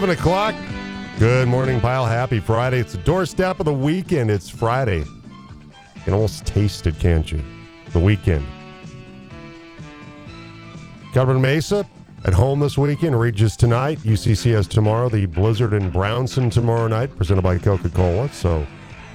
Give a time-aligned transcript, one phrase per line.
[0.00, 0.54] Seven o'clock.
[1.18, 2.06] Good morning, pile.
[2.06, 2.78] Happy Friday.
[2.78, 4.30] It's the doorstep of the weekend.
[4.30, 5.00] It's Friday.
[5.00, 7.42] You can almost taste it, can't you?
[7.92, 8.46] The weekend.
[11.12, 11.86] Governor Mesa
[12.24, 13.20] at home this weekend.
[13.20, 13.98] Regis tonight.
[13.98, 15.10] UCCS tomorrow.
[15.10, 18.30] The Blizzard and Brownson tomorrow night, presented by Coca Cola.
[18.30, 18.66] So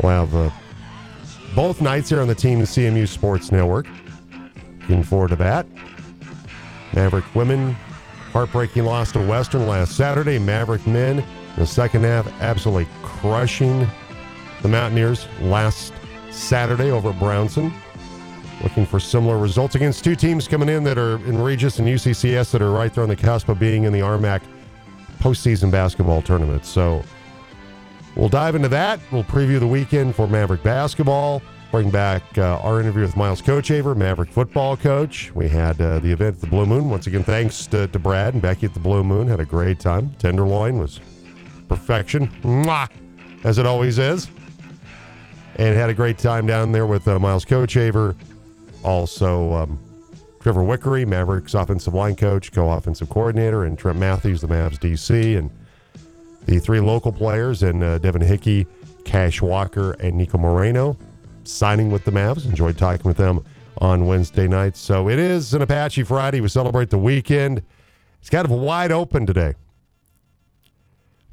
[0.03, 0.51] we'll have uh,
[1.55, 3.87] both nights here on the Team CMU Sports Network.
[4.81, 5.65] Looking forward to that.
[6.93, 7.75] Maverick women
[8.35, 10.37] heartbreaking loss to Western last Saturday.
[10.37, 11.25] Maverick men in
[11.55, 13.87] the second half absolutely crushing
[14.61, 15.93] the Mountaineers last
[16.31, 17.73] Saturday over Brownson.
[18.61, 22.51] Looking for similar results against two teams coming in that are in Regis and UCCS
[22.51, 24.41] that are right there on the cusp of being in the RMAC
[25.19, 26.65] postseason basketball tournament.
[26.65, 27.03] So
[28.17, 28.99] we'll dive into that.
[29.13, 31.41] We'll preview the weekend for Maverick basketball.
[31.71, 35.31] Bring back uh, our interview with Miles Kochevar, Maverick football coach.
[35.33, 36.89] We had uh, the event at the Blue Moon.
[36.89, 39.27] Once again, thanks to, to Brad and Becky at the Blue Moon.
[39.27, 40.11] Had a great time.
[40.19, 40.99] Tenderloin was
[41.67, 42.89] perfection, Mwah!
[43.43, 44.29] as it always is.
[45.57, 48.15] And had a great time down there with uh, Miles Kochevar.
[48.83, 49.79] Also, um,
[50.39, 55.37] Trevor Wickery, Mavericks offensive line coach, co offensive coordinator, and Trent Matthews, the Mavs DC,
[55.37, 55.49] and
[56.45, 58.67] the three local players, and uh, Devin Hickey,
[59.03, 60.95] Cash Walker, and Nico Moreno
[61.47, 62.45] signing with the Mavs.
[62.45, 63.43] Enjoyed talking with them
[63.79, 64.75] on Wednesday night.
[64.75, 66.41] So it is an Apache Friday.
[66.41, 67.61] We celebrate the weekend.
[68.21, 69.55] It's kind of wide open today.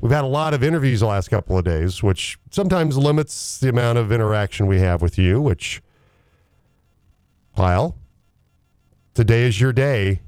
[0.00, 3.68] We've had a lot of interviews the last couple of days, which sometimes limits the
[3.68, 5.80] amount of interaction we have with you, which,
[7.56, 7.96] Kyle,
[9.14, 10.20] today is your day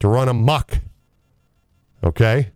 [0.00, 0.78] to run amok.
[2.02, 2.52] Okay?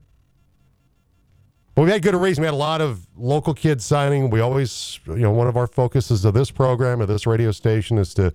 [1.81, 2.43] We had good reason.
[2.43, 4.29] We had a lot of local kids signing.
[4.29, 7.97] We always, you know, one of our focuses of this program, of this radio station,
[7.97, 8.35] is to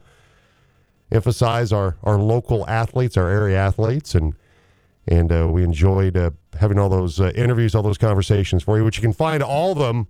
[1.11, 4.33] emphasize our, our local athletes, our area athletes, and
[5.07, 8.83] and uh, we enjoyed uh, having all those uh, interviews, all those conversations for you,
[8.83, 10.07] which you can find all of them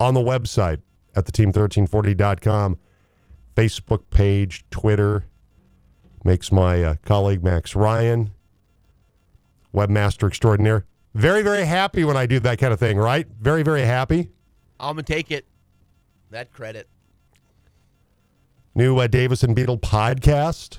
[0.00, 0.80] on the website
[1.14, 2.76] at the team1340.com,
[3.54, 5.26] Facebook page, Twitter.
[6.24, 8.32] Makes my uh, colleague Max Ryan,
[9.72, 13.26] webmaster extraordinaire, very, very happy when I do that kind of thing, right?
[13.40, 14.30] Very, very happy.
[14.80, 15.46] I'm gonna take it.
[16.30, 16.88] That credit.
[18.74, 20.78] New uh, Davis and Beetle podcast,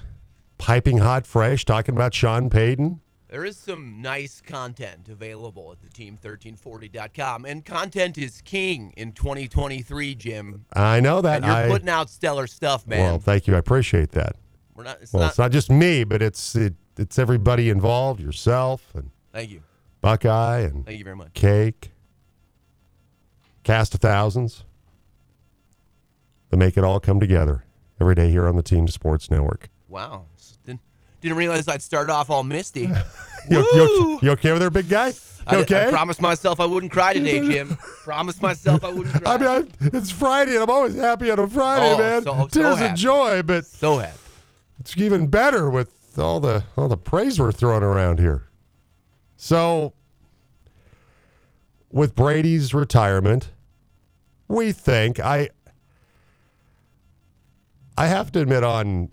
[0.57, 2.99] piping hot, fresh, talking about Sean Payton.
[3.29, 10.15] There is some nice content available at the team1340.com, and content is king in 2023,
[10.15, 10.65] Jim.
[10.73, 11.37] I know that.
[11.37, 12.99] And you're I, putting out stellar stuff, man.
[12.99, 13.55] well, thank you.
[13.55, 14.35] I appreciate that.
[14.75, 14.99] We're not.
[15.01, 15.29] It's well, not.
[15.29, 19.61] it's not just me, but it's it, it's everybody involved, yourself and thank you.
[20.03, 21.33] Buckeye and Thank you very much.
[21.33, 21.91] Cake,
[23.63, 24.65] cast of thousands.
[26.49, 27.63] That make it all come together
[27.99, 29.69] every day here on the Team Sports Network.
[29.87, 30.25] Wow.
[30.65, 30.81] Didn't,
[31.21, 32.89] didn't realize I'd start off all misty.
[33.49, 35.11] You, you, you okay over there, big guy?
[35.45, 35.87] I, okay?
[35.87, 37.77] I promised myself I wouldn't cry today, Jim.
[38.05, 39.33] promised myself I wouldn't cry.
[39.35, 39.49] I mean,
[39.81, 42.23] I, it's Friday, and I'm always happy on a Friday, Oh, man.
[42.23, 44.17] so- so Tears of joy, but so happy.
[44.79, 48.43] it's even better with all the all the praise we're throwing around here.
[49.43, 49.91] So,
[51.91, 53.51] with Brady's retirement,
[54.47, 55.49] we think I
[57.97, 59.09] I have to admit on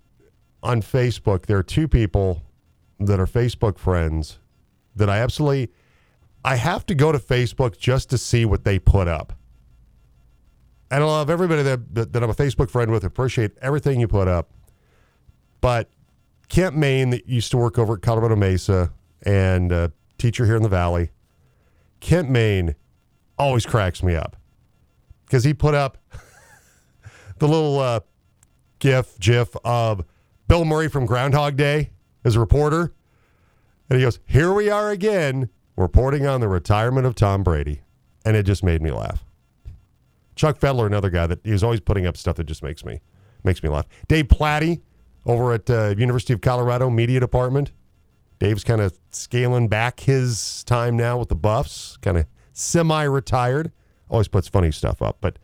[0.63, 2.43] on Facebook there are two people
[2.97, 4.39] that are Facebook friends
[4.95, 5.69] that I absolutely
[6.45, 9.33] I have to go to Facebook just to see what they put up.
[10.89, 13.03] And I love everybody that, that, that I'm a Facebook friend with.
[13.03, 14.49] Appreciate everything you put up.
[15.59, 15.89] But
[16.47, 18.93] Kent Maine, that used to work over at Colorado Mesa
[19.23, 21.11] and a teacher here in the Valley,
[21.99, 22.75] Kent Maine
[23.37, 24.35] always cracks me up
[25.25, 25.97] because he put up
[27.39, 27.99] the little uh,
[28.79, 30.05] gif, gif of
[30.47, 31.91] Bill Murray from Groundhog Day
[32.23, 32.93] as a reporter.
[33.89, 37.81] And he goes, Here we are again, reporting on the retirement of Tom Brady.
[38.23, 39.25] And it just made me laugh.
[40.35, 43.01] Chuck Fedler, another guy that he's always putting up stuff that just makes me
[43.43, 43.87] makes me laugh.
[44.07, 44.81] Dave Plati
[45.25, 47.71] over at uh, University of Colorado Media Department.
[48.41, 53.71] Dave's kind of scaling back his time now with the Buffs, kind of semi-retired.
[54.09, 55.37] Always puts funny stuff up, but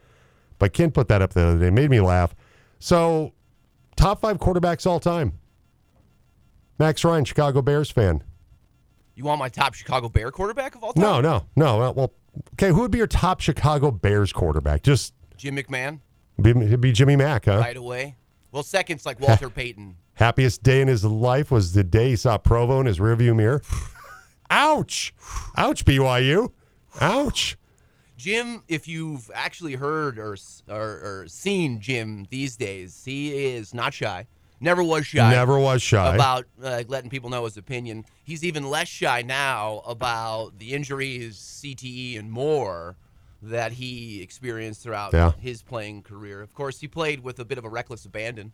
[0.58, 2.34] but Ken put that up the other day, made me laugh.
[2.80, 3.34] So,
[3.96, 5.34] top five quarterbacks all time.
[6.80, 8.24] Max Ryan, Chicago Bears fan.
[9.14, 11.04] You want my top Chicago Bear quarterback of all time?
[11.04, 11.78] No, no, no.
[11.78, 12.14] Well, well,
[12.56, 12.70] okay.
[12.70, 14.82] Who would be your top Chicago Bears quarterback?
[14.82, 16.00] Just Jim McMahon,
[16.42, 17.60] be, it'd be Jimmy Mack, huh?
[17.60, 18.16] right away.
[18.52, 19.98] Well, second's like Walter Payton.
[20.18, 23.62] Happiest day in his life was the day he saw Provo in his rearview mirror.
[24.50, 25.14] Ouch!
[25.56, 26.52] Ouch, BYU.
[27.00, 27.58] Ouch.
[28.18, 30.36] Jim, if you've actually heard or,
[30.68, 30.76] or
[31.22, 34.26] or seen Jim these days, he is not shy.
[34.60, 35.30] Never was shy.
[35.30, 36.16] Never was shy.
[36.16, 38.04] about uh, letting people know his opinion.
[38.24, 42.96] He's even less shy now about the injuries, CTE, and more
[43.44, 45.34] that he experienced throughout Yeah.
[45.40, 46.42] his playing career.
[46.42, 48.52] Of course, he played with a bit of a reckless abandon.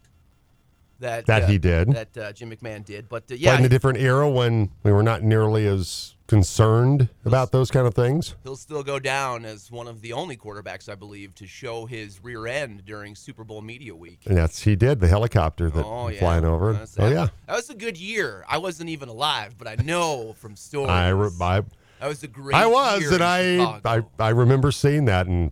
[0.99, 1.91] That That uh, he did.
[1.93, 3.09] That uh, Jim McMahon did.
[3.09, 7.09] But uh, But yeah, in a different era when we were not nearly as concerned
[7.25, 8.35] about those kind of things.
[8.43, 12.23] he'll still go down as one of the only quarterbacks, I believe, to show his
[12.23, 14.21] rear end during Super Bowl media week.
[14.25, 16.73] And that's he did the helicopter that Oh yeah, flying over.
[16.73, 18.45] That's- Oh that- yeah, that was a good year.
[18.47, 20.89] I wasn't even alive, but I know from stories.
[20.89, 21.61] I, re- I
[21.99, 22.55] that was a great.
[22.55, 25.27] I was, and I, I I remember seeing that.
[25.27, 25.51] And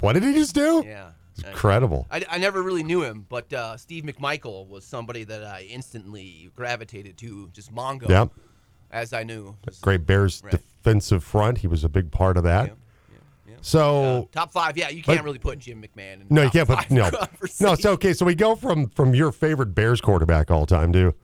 [0.00, 0.82] what did he just do?
[0.84, 1.11] yeah.
[1.34, 2.06] It's incredible.
[2.10, 6.50] I, I never really knew him, but uh, Steve McMichael was somebody that I instantly
[6.54, 8.30] gravitated to, just Mongo, Yep,
[8.90, 9.56] as I knew.
[9.80, 10.52] Great Bears Right.
[10.52, 11.58] defensive front.
[11.58, 12.66] He was a big part of that.
[13.48, 13.54] Yeah.
[13.62, 16.26] So Uh, top five, yeah, you can't But- really put Jim McMahon in.
[16.28, 17.08] no, you can't put no,
[17.60, 17.72] no.
[17.72, 18.12] It's okay.
[18.12, 21.14] So we go from from your favorite Bears quarterback all time to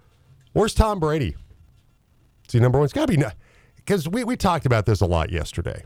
[0.54, 1.36] where's Tom Brady?
[2.46, 2.84] Is he number one?
[2.84, 3.22] It's got to be
[3.76, 5.82] because we we talked about this a lot yesterday.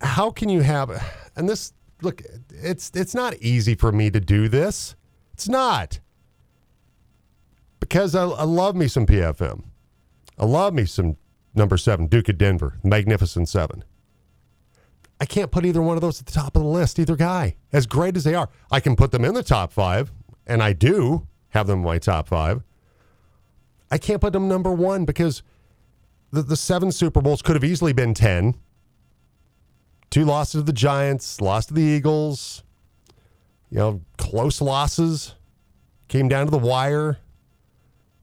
[0.00, 0.90] How can you have
[1.36, 1.72] and this
[2.02, 2.22] look?
[2.50, 4.96] It's it's not easy for me to do this.
[5.32, 6.00] It's not
[7.80, 9.64] because I, I love me some PFM.
[10.38, 11.16] I love me some
[11.54, 13.84] number seven Duke of Denver, Magnificent Seven.
[15.20, 17.56] I can't put either one of those at the top of the list, either guy.
[17.72, 20.12] As great as they are, I can put them in the top five,
[20.46, 22.62] and I do have them in my top five.
[23.90, 25.42] I can't put them number one because
[26.32, 28.56] the, the seven Super Bowls could have easily been 10.
[30.10, 32.62] Two losses to the Giants, lost to the Eagles,
[33.70, 35.34] you know, close losses,
[36.08, 37.18] came down to the wire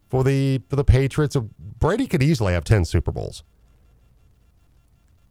[0.09, 1.35] for the for the Patriots.
[1.59, 3.43] Brady could easily have 10 Super Bowls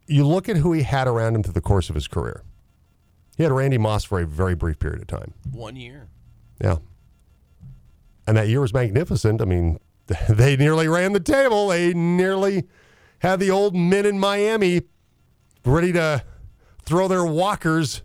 [0.06, 2.42] you look at who he had around him through the course of his career.
[3.36, 5.32] He had Randy Moss for a very brief period of time.
[5.50, 6.08] one year.
[6.60, 6.76] Yeah.
[8.26, 9.40] And that year was magnificent.
[9.40, 9.78] I mean,
[10.28, 11.68] they nearly ran the table.
[11.68, 12.64] They nearly
[13.20, 14.82] had the old men in Miami
[15.64, 16.22] ready to
[16.92, 18.02] throw their walkers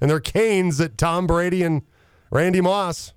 [0.00, 1.82] and their canes at Tom Brady and
[2.30, 3.14] Randy Moss.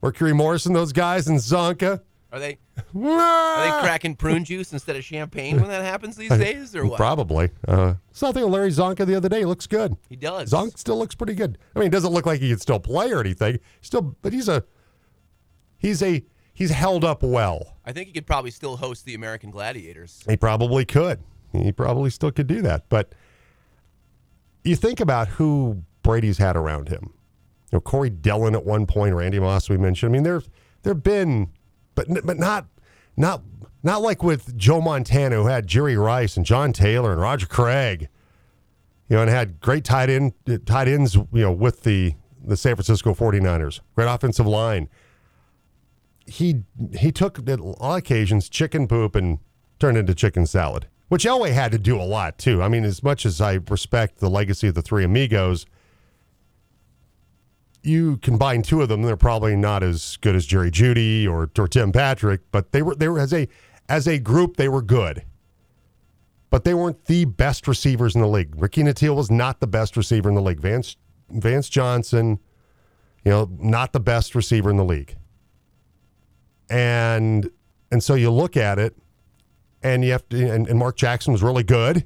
[0.00, 2.00] Mercury Morrison, those guys, and Csonka.
[2.30, 6.76] Are they are they cracking prune juice instead of champagne when that happens these days,
[6.76, 6.96] or what?
[6.96, 7.50] Probably.
[7.66, 9.40] Uh, saw something of Larry Csonka the other day.
[9.40, 9.96] He looks good.
[10.08, 10.52] He does.
[10.52, 11.58] Zonk still looks pretty good.
[11.74, 13.58] I mean, it doesn't look like he can still play or anything.
[13.80, 14.62] Still, but he's a
[15.76, 16.22] he's a
[16.54, 17.78] he's held up well.
[17.84, 20.22] I think he could probably still host the American Gladiators.
[20.28, 21.18] He probably could.
[21.52, 22.88] He probably still could do that.
[22.88, 23.14] But
[24.64, 27.12] you think about who Brady's had around him.
[27.70, 30.10] You know, Corey Dillon at one point, Randy Moss we mentioned.
[30.10, 30.42] I mean, there
[30.82, 31.50] there've been,
[31.94, 32.66] but but not
[33.16, 33.42] not
[33.82, 38.08] not like with Joe Montana who had Jerry Rice and John Taylor and Roger Craig.
[39.08, 40.32] You know, and had great tight end
[40.66, 43.80] tight ends, you know, with the the San Francisco 49ers.
[43.94, 44.88] Great offensive line.
[46.26, 46.62] He
[46.94, 49.38] he took at all occasions chicken poop and
[49.78, 52.62] turned into chicken salad, which Elway had to do a lot too.
[52.62, 55.66] I mean, as much as I respect the legacy of the three amigos,
[57.82, 61.68] you combine two of them, they're probably not as good as Jerry Jeudy or, or
[61.68, 63.48] Tim Patrick, but they were they were as a
[63.88, 65.24] as a group they were good.
[66.50, 68.54] But they weren't the best receivers in the league.
[68.56, 70.60] Ricky Nattiel was not the best receiver in the league.
[70.60, 70.96] Vance
[71.30, 72.38] Vance Johnson,
[73.24, 75.16] you know, not the best receiver in the league.
[76.70, 77.50] And
[77.90, 78.96] and so you look at it
[79.82, 82.04] and you have to and, and Mark Jackson was really good.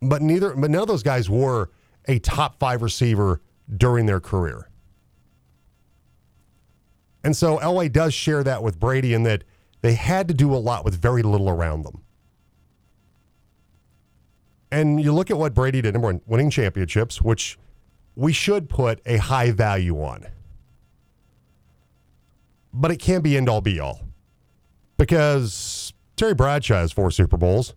[0.00, 1.70] But neither but none of those guys were
[2.06, 3.40] a top five receiver
[3.76, 4.68] during their career.
[7.24, 9.44] And so Elway does share that with Brady in that
[9.80, 12.02] they had to do a lot with very little around them.
[14.70, 17.58] And you look at what Brady did, number one, winning championships, which
[18.16, 20.26] we should put a high value on.
[22.72, 24.00] But it can't be end all be all.
[25.02, 27.74] Because Terry Bradshaw has four Super Bowls.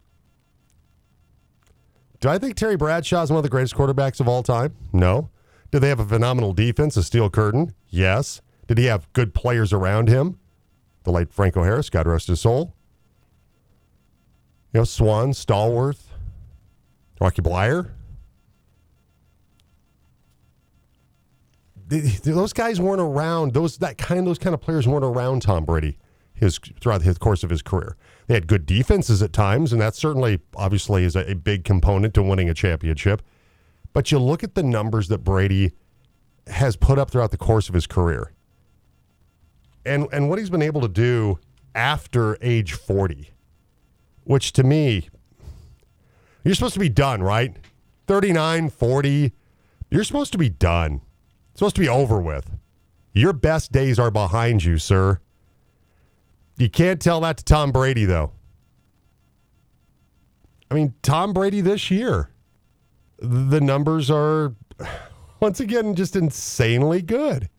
[2.20, 4.76] Do I think Terry Bradshaw is one of the greatest quarterbacks of all time?
[4.94, 5.32] No.
[5.72, 7.74] Did they have a phenomenal defense, a steel curtain?
[7.90, 8.42] Yes.
[8.68, 10.38] Did he have good players around him?
[11.02, 12.76] The late Franco Harris, God rest his soul.
[14.72, 16.04] You know, Swan, Stallworth,
[17.20, 17.90] Rocky Bleier.
[21.88, 23.56] Those guys weren't around.
[23.56, 25.98] Those that kind those kind of players weren't around Tom Brady
[26.36, 27.96] his throughout the course of his career.
[28.28, 32.14] They had good defenses at times, and that certainly obviously is a, a big component
[32.16, 33.22] to winning a championship.
[33.94, 35.72] But you look at the numbers that Brady
[36.48, 38.34] has put up throughout the course of his career.
[39.86, 41.40] And and what he's been able to do
[41.74, 43.30] after age 40,
[44.24, 45.10] which to me
[46.44, 47.56] you're supposed to be done, right?
[48.08, 49.32] 39, 40,
[49.90, 51.02] you're supposed to be done.
[51.52, 52.52] It's supposed to be over with.
[53.14, 55.20] Your best days are behind you, sir.
[56.58, 58.32] You can't tell that to Tom Brady, though.
[60.72, 62.30] I mean, Tom Brady this year,
[63.20, 64.56] the numbers are
[65.40, 67.50] once again just insanely good.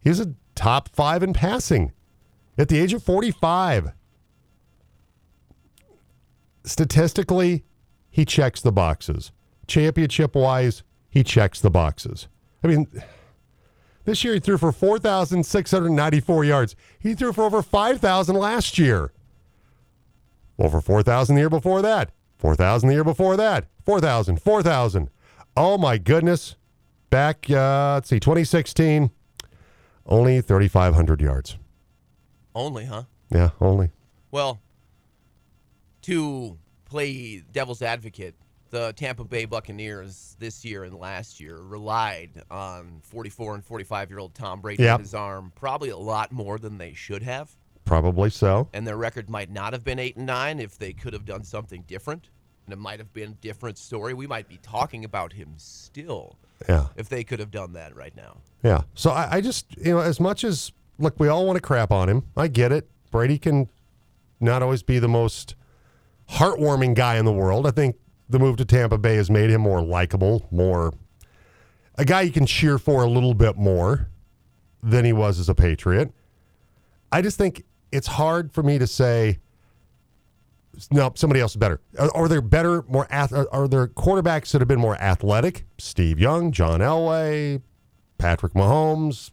[0.00, 1.92] He's a top five in passing
[2.56, 3.92] at the age of 45.
[6.64, 7.64] Statistically,
[8.10, 9.32] he checks the boxes.
[9.66, 12.26] Championship wise, he checks the boxes.
[12.62, 12.88] I mean,
[14.08, 16.76] this year he threw for 4,694 yards.
[16.98, 19.12] He threw for over 5,000 last year.
[20.58, 22.10] Over 4,000 the year before that.
[22.38, 23.66] 4,000 the year before that.
[23.84, 25.10] 4,000, 4,000.
[25.56, 26.56] Oh my goodness.
[27.10, 29.10] Back, uh, let's see, 2016,
[30.06, 31.56] only 3,500 yards.
[32.54, 33.04] Only, huh?
[33.30, 33.90] Yeah, only.
[34.30, 34.60] Well,
[36.02, 38.34] to play devil's advocate,
[38.70, 44.18] the Tampa Bay Buccaneers this year and last year relied on 44 and 45 year
[44.18, 44.98] old Tom Brady Yep.
[45.00, 47.54] in his arm probably a lot more than they should have.
[47.84, 48.68] Probably so.
[48.74, 51.42] And their record might not have been 8 and 9 if they could have done
[51.42, 52.28] something different.
[52.66, 54.12] And it might have been a different story.
[54.12, 56.36] We might be talking about him still
[56.68, 56.88] Yeah.
[56.96, 58.36] if they could have done that right now.
[58.62, 58.82] Yeah.
[58.94, 61.90] So I, I just, you know, as much as, look, we all want to crap
[61.90, 62.24] on him.
[62.36, 62.86] I get it.
[63.10, 63.70] Brady can
[64.38, 65.54] not always be the most
[66.30, 67.66] heartwarming guy in the world.
[67.66, 67.96] I think
[68.28, 70.92] the move to Tampa Bay has made him more likable, more
[71.96, 74.08] a guy you can cheer for a little bit more
[74.82, 76.12] than he was as a Patriot.
[77.10, 79.38] I just think it's hard for me to say,
[80.92, 81.80] no, somebody else is better.
[81.98, 85.64] Are, are there better, more, ath- are, are there quarterbacks that have been more athletic?
[85.78, 87.62] Steve Young, John Elway,
[88.18, 89.32] Patrick Mahomes.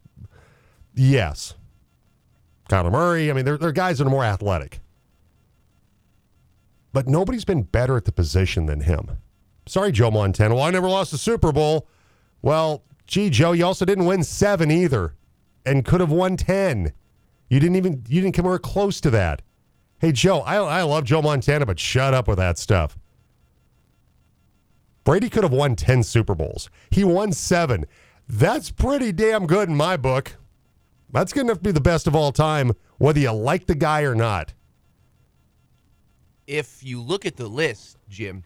[0.95, 1.53] Yes.
[2.69, 3.29] Kyler Murray.
[3.29, 4.79] I mean, there, there are guys that are more athletic.
[6.95, 9.17] But nobody's been better at the position than him.
[9.65, 10.55] Sorry, Joe Montana.
[10.55, 11.89] Well, I never lost a Super Bowl.
[12.41, 15.13] Well, gee, Joe, you also didn't win seven either
[15.65, 16.93] and could have won 10.
[17.49, 19.41] You didn't even, you didn't come anywhere close to that.
[19.99, 22.97] Hey, Joe, I, I love Joe Montana, but shut up with that stuff.
[25.03, 26.69] Brady could have won 10 Super Bowls.
[26.91, 27.87] He won seven.
[28.29, 30.37] That's pretty damn good in my book.
[31.11, 34.03] That's good enough to be the best of all time, whether you like the guy
[34.03, 34.53] or not.
[36.47, 38.43] If you look at the list, Jim,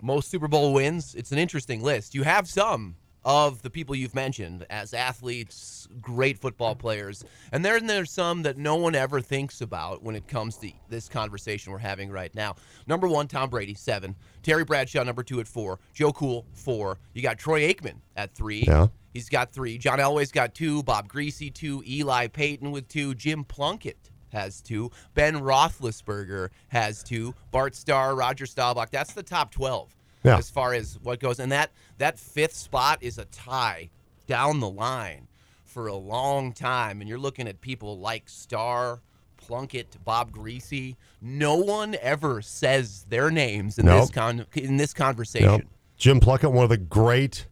[0.00, 2.14] most Super Bowl wins, it's an interesting list.
[2.14, 7.86] You have some of the people you've mentioned as athletes, great football players, and then
[7.86, 11.78] there's some that no one ever thinks about when it comes to this conversation we're
[11.78, 12.54] having right now.
[12.86, 14.14] Number one, Tom Brady, seven.
[14.42, 15.78] Terry Bradshaw, number two at four.
[15.94, 16.98] Joe Cool, four.
[17.14, 18.64] You got Troy Aikman at three.
[18.66, 18.88] Yeah.
[19.14, 19.78] He's got three.
[19.78, 20.82] John Elway's got two.
[20.82, 21.82] Bob Griese, two.
[21.86, 23.14] Eli Peyton with two.
[23.14, 24.90] Jim Plunkett has two.
[25.14, 27.34] Ben Roethlisberger has two.
[27.50, 28.90] Bart Starr, Roger Staubach.
[28.90, 30.36] That's the top 12 Yeah.
[30.36, 31.40] as far as what goes.
[31.40, 33.90] And that, that fifth spot is a tie
[34.26, 35.28] down the line
[35.64, 37.00] for a long time.
[37.00, 39.00] And you're looking at people like Starr,
[39.36, 40.96] Plunkett, Bob Griese.
[41.20, 44.02] No one ever says their names in Nope.
[44.02, 45.50] this con- in this conversation.
[45.50, 45.62] Yep.
[45.96, 47.46] Jim Plunkett, one of the great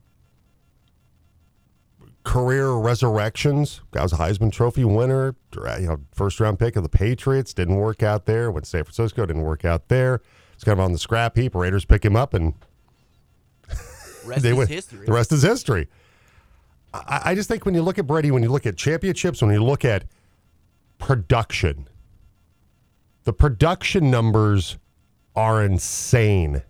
[2.25, 3.81] career resurrections.
[3.91, 7.52] Guy was a Heisman Trophy winner, you know, first round pick of the Patriots.
[7.52, 8.50] Didn't work out there.
[8.50, 9.26] Went to San Francisco.
[9.26, 10.21] Didn't work out there.
[10.55, 11.55] It's kind of on the scrap heap.
[11.55, 12.55] Raiders pick him up, and
[14.25, 14.69] Rest they is win.
[14.69, 15.07] history.
[15.07, 15.88] The rest is history.
[16.95, 19.50] I, I just think when you look at Brady, when you look at championships, when
[19.50, 20.05] you look at
[20.99, 21.88] production,
[23.25, 24.79] the production numbers
[25.35, 26.62] are insane.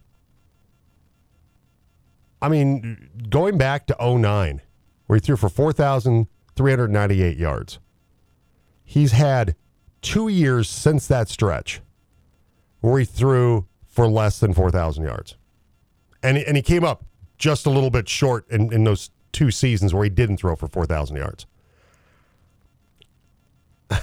[2.41, 4.61] I mean, going back to 09,
[5.07, 7.79] where he threw for 4,398 yards,
[8.85, 9.57] he's had
[10.01, 11.81] two years since that stretch
[12.81, 15.37] where he threw for less than 4,000 yards.
[16.23, 17.05] And, and he came up
[17.39, 20.69] just a little bit short in, in those two seasons where he didn't throw for
[20.69, 21.47] 4,000 yards.
[23.91, 23.99] I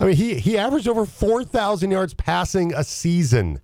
[0.00, 3.60] mean, he, he averaged over 4,000 yards passing a season.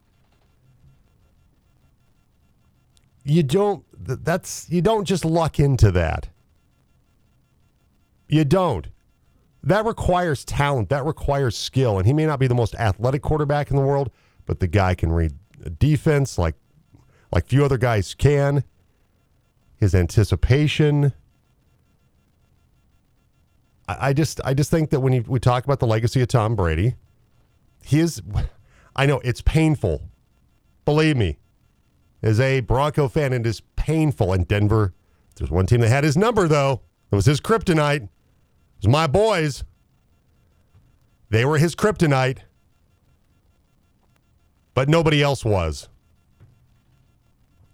[3.30, 6.28] You don't that's you don't just luck into that.
[8.28, 8.88] You don't.
[9.62, 10.88] That requires talent.
[10.88, 11.98] That requires skill.
[11.98, 14.10] And he may not be the most athletic quarterback in the world,
[14.46, 15.32] but the guy can read
[15.78, 16.56] defense like
[17.30, 18.64] like few other guys can.
[19.76, 21.12] His anticipation.
[23.88, 26.96] I, just I just think that when we talk about the legacy of Tom Brady,
[27.82, 28.22] his
[28.96, 30.02] I know it's painful.
[30.84, 31.38] Believe me,
[32.22, 34.32] as a Bronco fan, it is painful.
[34.32, 34.94] And Denver,
[35.36, 36.82] there's one team that had his number though.
[37.10, 38.02] It was his kryptonite.
[38.02, 38.08] It
[38.82, 39.64] was my boys.
[41.30, 42.38] They were his kryptonite,
[44.74, 45.88] but nobody else was.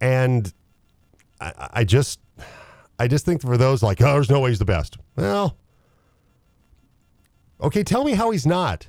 [0.00, 0.53] And
[1.41, 2.21] I, I just,
[2.99, 4.99] I just think for those like, oh, there's no way he's the best.
[5.17, 5.57] Well,
[7.62, 8.88] okay, tell me how he's not.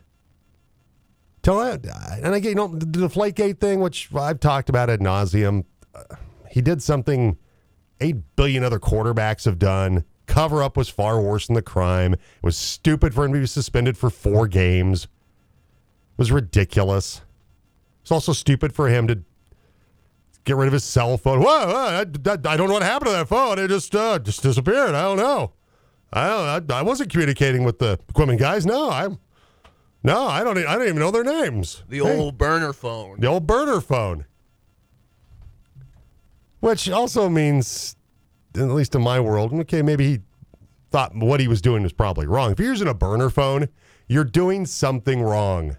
[1.47, 1.85] Tell that,
[2.21, 5.63] and get you know the Deflategate thing, which I've talked about ad nauseum.
[5.95, 6.03] Uh,
[6.51, 7.37] he did something
[8.01, 10.03] eight billion other quarterbacks have done.
[10.25, 12.15] Cover up was far worse than the crime.
[12.15, 15.05] It was stupid for him to be suspended for four games.
[15.05, 17.21] It was ridiculous.
[18.01, 19.23] It's also stupid for him to
[20.43, 21.39] get rid of his cell phone.
[21.39, 23.57] Whoa, I, I, I don't know what happened to that phone.
[23.57, 24.95] It just uh, just disappeared.
[24.95, 25.53] I don't know.
[26.11, 28.65] I don't, I, I wasn't communicating with the equipment guys.
[28.65, 29.17] No, I'm
[30.07, 30.57] no, I don't.
[30.57, 31.83] I don't even know their names.
[31.89, 33.19] The hey, old burner phone.
[33.19, 34.25] The old burner phone.
[36.59, 37.95] Which also means,
[38.55, 40.19] at least in my world, okay, maybe he
[40.91, 42.51] thought what he was doing was probably wrong.
[42.51, 43.67] If you're using a burner phone,
[44.07, 45.77] you're doing something wrong.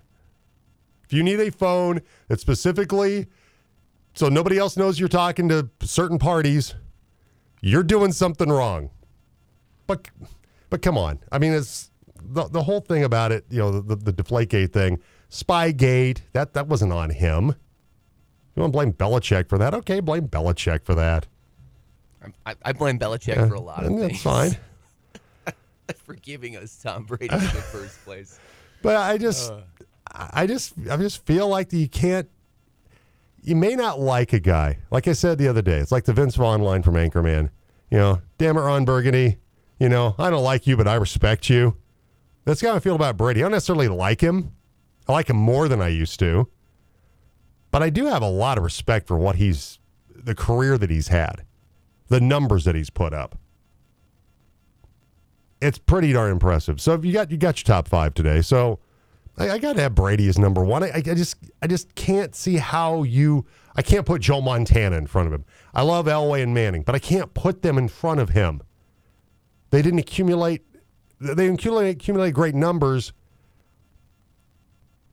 [1.04, 3.26] If you need a phone that specifically
[4.14, 6.74] so nobody else knows you're talking to certain parties,
[7.60, 8.90] you're doing something wrong.
[9.86, 10.08] But
[10.70, 11.20] but come on.
[11.30, 11.90] I mean, it's
[12.30, 16.54] the, the whole thing about it, you know, the, the, the Deflategate thing, Spygate, that,
[16.54, 17.54] that wasn't on him.
[18.54, 19.74] You want to blame Belichick for that?
[19.74, 21.26] Okay, blame Belichick for that.
[22.44, 24.22] I, I blame Belichick yeah, for a lot of and things.
[24.22, 25.54] That's fine.
[26.04, 28.38] for giving us Tom Brady in the first place.
[28.80, 29.62] But I just, uh.
[30.12, 32.28] I just, I just feel like you can't.
[33.42, 34.78] You may not like a guy.
[34.92, 37.50] Like I said the other day, it's like the Vince Vaughn line from Anchorman.
[37.90, 39.38] You know, damn it, Ron Burgundy.
[39.80, 41.76] You know, I don't like you, but I respect you.
[42.48, 43.40] That's how I feel about Brady.
[43.40, 44.54] I don't necessarily like him.
[45.06, 46.48] I like him more than I used to.
[47.70, 49.78] But I do have a lot of respect for what he's,
[50.08, 51.44] the career that he's had,
[52.06, 53.38] the numbers that he's put up.
[55.60, 56.80] It's pretty darn impressive.
[56.80, 58.40] So if you got you got your top five today.
[58.40, 58.78] So
[59.36, 60.82] I, I got to have Brady as number one.
[60.82, 63.44] I, I just I just can't see how you.
[63.76, 65.44] I can't put Joe Montana in front of him.
[65.74, 68.62] I love Elway and Manning, but I can't put them in front of him.
[69.70, 70.62] They didn't accumulate
[71.20, 73.12] they accumulate, accumulate great numbers.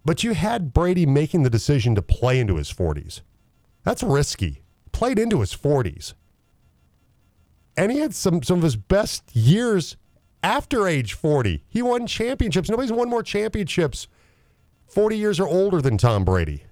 [0.04, 3.22] But you had Brady making the decision to play into his 40s.
[3.84, 4.62] That's risky.
[4.92, 6.14] Played into his 40s.
[7.76, 9.98] And he had some, some of his best years
[10.44, 11.64] after age 40.
[11.68, 12.70] He won championships.
[12.70, 14.08] Nobody's won more championships
[14.88, 16.64] 40 years or older than Tom Brady.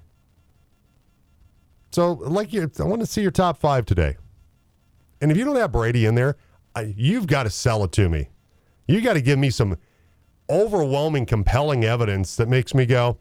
[1.92, 4.18] So, like you, I want to see your top five today.
[5.22, 6.38] And if you don't have Brady in there,
[6.76, 8.30] I, you've got to sell it to me.
[8.88, 9.78] You got to give me some
[10.50, 13.18] overwhelming, compelling evidence that makes me go,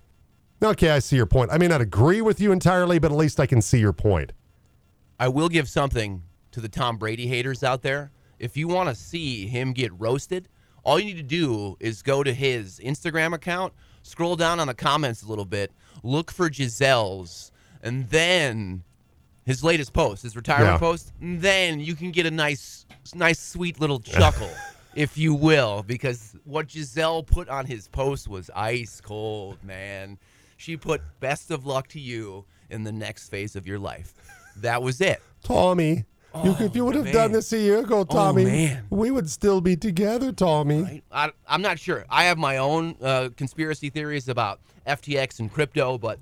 [0.62, 1.50] okay, I see your point.
[1.52, 4.32] I may not agree with you entirely, but at least I can see your point.
[5.18, 8.10] I will give something to the Tom Brady haters out there.
[8.38, 10.48] If you want to see him get roasted,
[10.84, 13.72] all you need to do is go to his Instagram account,
[14.02, 15.70] scroll down on the comments a little bit,
[16.02, 18.82] look for Gisele's, and then
[19.44, 20.78] his latest post, his retirement yeah.
[20.78, 24.50] post, and then you can get a nice, nice, sweet little chuckle.
[24.94, 30.18] if you will, because what Gisele put on his post was ice cold, man.
[30.56, 34.14] She put best of luck to you in the next phase of your life.
[34.56, 35.22] That was it.
[35.42, 37.14] Tommy, oh, you, if you would have man.
[37.14, 40.82] done this a year ago, oh, Tommy, oh, we would still be together, Tommy.
[40.82, 41.04] Right?
[41.10, 42.04] I, am not sure.
[42.08, 46.18] I have my own uh, conspiracy theories about FTX and crypto, but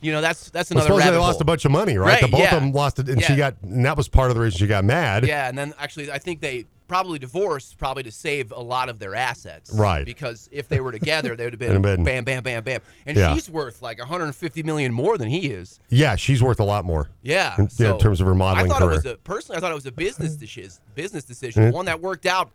[0.00, 0.88] you know that's that's another.
[0.90, 1.42] Well, suppose they lost hole.
[1.42, 2.14] a bunch of money, right?
[2.14, 2.56] right the both yeah.
[2.56, 3.26] of them lost it, and yeah.
[3.26, 5.26] she got, and that was part of the reason she got mad.
[5.26, 8.98] Yeah, and then actually, I think they probably divorced probably to save a lot of
[8.98, 9.72] their assets.
[9.72, 10.04] Right.
[10.04, 12.82] Because if they were together, they would have been, been bam, bam, bam, bam.
[13.06, 13.32] And yeah.
[13.32, 15.80] she's worth like 150 million more than he is.
[15.88, 17.08] Yeah, she's worth a lot more.
[17.22, 17.54] Yeah.
[17.58, 18.92] In, so in terms of her modeling I thought career.
[18.92, 21.98] It was a, personally, I thought it was a business decision, business decision, one that
[21.98, 22.50] worked out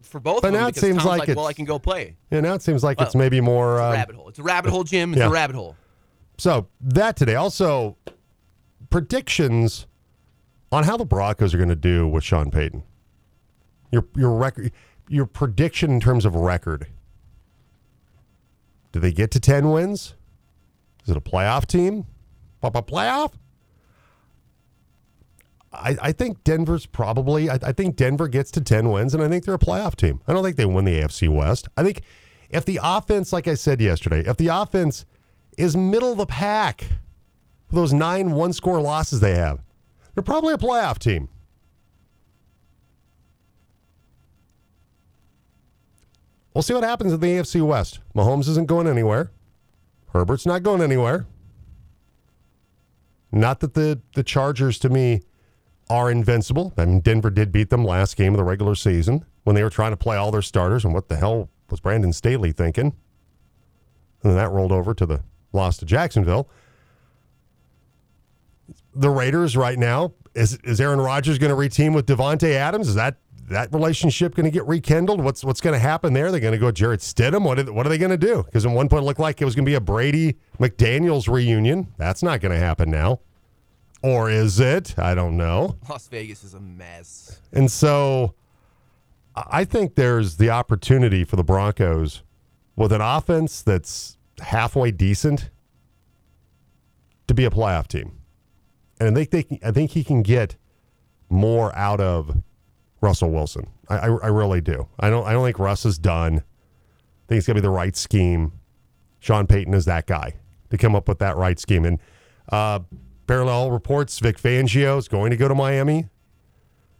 [0.00, 0.62] for both but of them.
[0.62, 2.16] Now it seems Tom's like, like well, I can go play.
[2.30, 3.74] Yeah, now it seems like it's maybe more.
[3.74, 4.28] It's a uh, rabbit hole.
[4.30, 5.12] It's a rabbit hole, Jim.
[5.12, 5.26] It's yeah.
[5.26, 5.76] a rabbit hole.
[6.38, 7.34] So that today.
[7.34, 7.98] Also,
[8.88, 9.86] predictions
[10.72, 12.82] on how the Broncos are going to do with Sean Payton.
[13.90, 14.72] Your your record,
[15.08, 16.86] your prediction in terms of record.
[18.92, 20.14] Do they get to ten wins?
[21.04, 22.06] Is it a playoff team?
[22.62, 23.32] Playoff?
[25.72, 27.50] I, I think Denver's probably.
[27.50, 30.20] I, I think Denver gets to ten wins, and I think they're a playoff team.
[30.26, 31.68] I don't think they win the AFC West.
[31.76, 32.02] I think
[32.50, 35.04] if the offense, like I said yesterday, if the offense
[35.58, 36.84] is middle of the pack,
[37.70, 39.60] those nine one score losses they have,
[40.14, 41.28] they're probably a playoff team.
[46.56, 48.00] We'll see what happens in the AFC West.
[48.14, 49.30] Mahomes isn't going anywhere.
[50.14, 51.26] Herbert's not going anywhere.
[53.30, 55.20] Not that the, the Chargers, to me,
[55.90, 56.72] are invincible.
[56.78, 59.68] I mean, Denver did beat them last game of the regular season when they were
[59.68, 60.82] trying to play all their starters.
[60.82, 62.86] And what the hell was Brandon Staley thinking?
[64.22, 66.48] And then that rolled over to the loss to Jacksonville.
[68.94, 70.14] the Raiders right now.
[70.34, 72.88] Is is Aaron Rodgers going to reteam with Davante Adams?
[72.88, 75.20] Is that that relationship going to get rekindled?
[75.20, 76.30] What's what's going to happen there?
[76.30, 77.44] They're going to go Jarrett Stidham.
[77.44, 78.42] What are, what are they going to do?
[78.42, 81.28] Because at one point it looked like it was going to be a Brady McDaniel's
[81.28, 81.92] reunion.
[81.96, 83.20] That's not going to happen now,
[84.02, 84.98] or is it?
[84.98, 85.76] I don't know.
[85.88, 87.40] Las Vegas is a mess.
[87.52, 88.34] And so,
[89.34, 92.22] I think there's the opportunity for the Broncos
[92.74, 95.50] with an offense that's halfway decent
[97.26, 98.12] to be a playoff team.
[98.98, 100.56] And I think they can, I think he can get
[101.28, 102.42] more out of
[103.00, 103.66] Russell Wilson.
[103.88, 104.88] I, I, I really do.
[104.98, 106.38] I don't I don't think Russ is done.
[106.38, 108.52] I think it's gonna be the right scheme.
[109.18, 110.34] Sean Payton is that guy
[110.70, 111.84] to come up with that right scheme.
[111.84, 111.98] And
[112.50, 112.80] uh,
[113.26, 116.08] parallel reports Vic Fangio is going to go to Miami.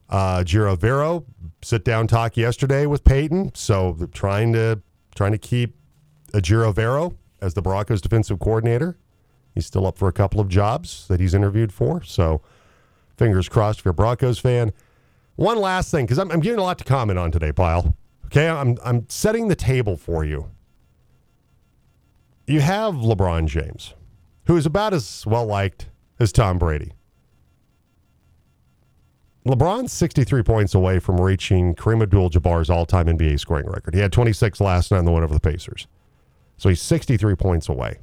[0.09, 1.25] Uh, Ejiro Evero
[1.63, 4.81] sit down talk yesterday with Payton, so trying to
[5.15, 5.75] trying to keep
[6.33, 8.99] a Ejiro Evero as the Broncos defensive coordinator.
[9.55, 12.03] He's still up for a couple of jobs that he's interviewed for.
[12.03, 12.43] So
[13.17, 14.73] fingers crossed if you're a Broncos fan.
[15.37, 17.95] One last thing, because I'm, I'm getting a lot to comment on today, Pyle.
[18.27, 20.51] Okay, I'm, I'm setting the table for you.
[22.47, 23.95] You have LeBron James,
[24.47, 26.93] who is about as well liked as Tom Brady.
[29.47, 33.95] LeBron's 63 points away from reaching Kareem Abdul Jabbar's all time NBA scoring record.
[33.95, 35.87] He had 26 last night in the win over the Pacers.
[36.57, 37.99] So he's 63 points away.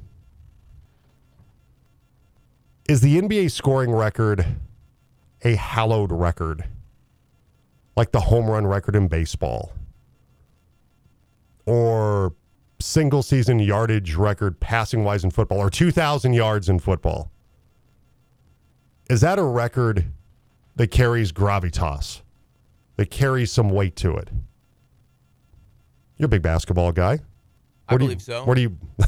[2.88, 4.46] Is the NBA scoring record
[5.42, 6.64] a hallowed record?
[7.96, 9.72] Like the home run record in baseball?
[11.66, 12.34] Or
[12.80, 15.58] single season yardage record passing wise in football?
[15.58, 17.30] Or 2,000 yards in football?
[19.08, 20.06] Is that a record
[20.76, 22.22] that carries gravitas,
[22.96, 24.30] that carries some weight to it?
[26.16, 27.20] You're a big basketball guy.
[27.88, 28.44] I believe so.
[28.44, 28.78] Where do you?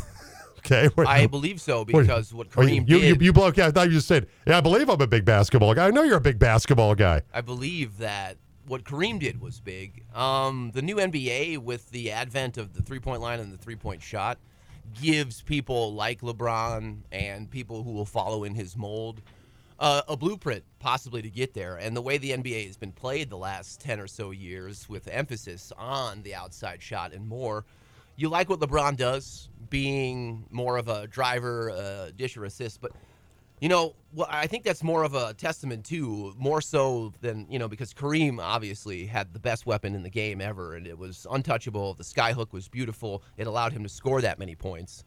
[0.58, 0.88] okay.
[0.94, 3.22] Where, I believe so because what oh, Kareem you, you, did.
[3.22, 5.72] you, you okay, I thought you just said, yeah, I believe I'm a big basketball
[5.74, 5.86] guy.
[5.86, 7.22] I know you're a big basketball guy.
[7.32, 10.04] I believe that what Kareem did was big.
[10.14, 13.76] Um, the new NBA, with the advent of the three point line and the three
[13.76, 14.38] point shot,
[15.00, 19.22] gives people like LeBron and people who will follow in his mold
[19.78, 21.76] uh, a blueprint possibly to get there.
[21.76, 25.08] And the way the NBA has been played the last 10 or so years with
[25.08, 27.64] emphasis on the outside shot and more,
[28.16, 32.80] you like what LeBron does, being more of a driver, uh, dish or assist.
[32.80, 32.92] But
[33.60, 37.58] you know, well, I think that's more of a testament to more so than you
[37.58, 41.26] know because Kareem obviously had the best weapon in the game ever, and it was
[41.30, 41.94] untouchable.
[41.94, 45.04] The skyhook was beautiful; it allowed him to score that many points.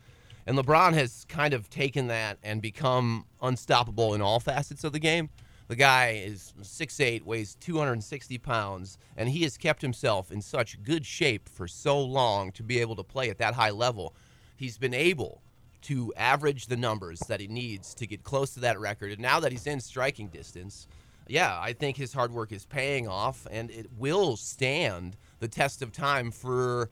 [0.48, 5.00] And LeBron has kind of taken that and become unstoppable in all facets of the
[5.00, 5.30] game.
[5.68, 11.06] The guy is 6'8, weighs 260 pounds, and he has kept himself in such good
[11.06, 14.16] shape for so long to be able to play at that high level.
[14.56, 15.44] He's been able
[15.84, 19.12] to average the numbers that he needs to get close to that record.
[19.12, 20.88] And now that he's in striking distance,
[21.28, 25.82] yeah, I think his hard work is paying off, and it will stand the test
[25.82, 26.90] of time for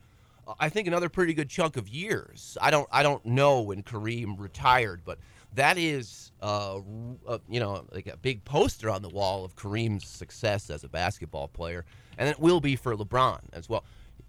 [0.58, 2.56] I think another pretty good chunk of years.
[2.60, 5.18] I don't I don't know when Kareem retired, but
[5.54, 6.80] that is uh,
[7.26, 10.88] uh, you know like a big poster on the wall of Kareem's success as a
[10.88, 11.84] basketball player,
[12.16, 13.84] and it will be for LeBron as well.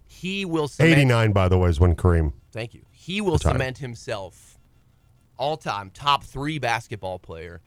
[0.06, 2.32] He will cement, 89, by the way, is when Kareem.
[2.50, 2.82] Thank you.
[2.90, 3.52] He will Retired.
[3.52, 4.49] cement himself
[5.40, 7.60] all time top three basketball player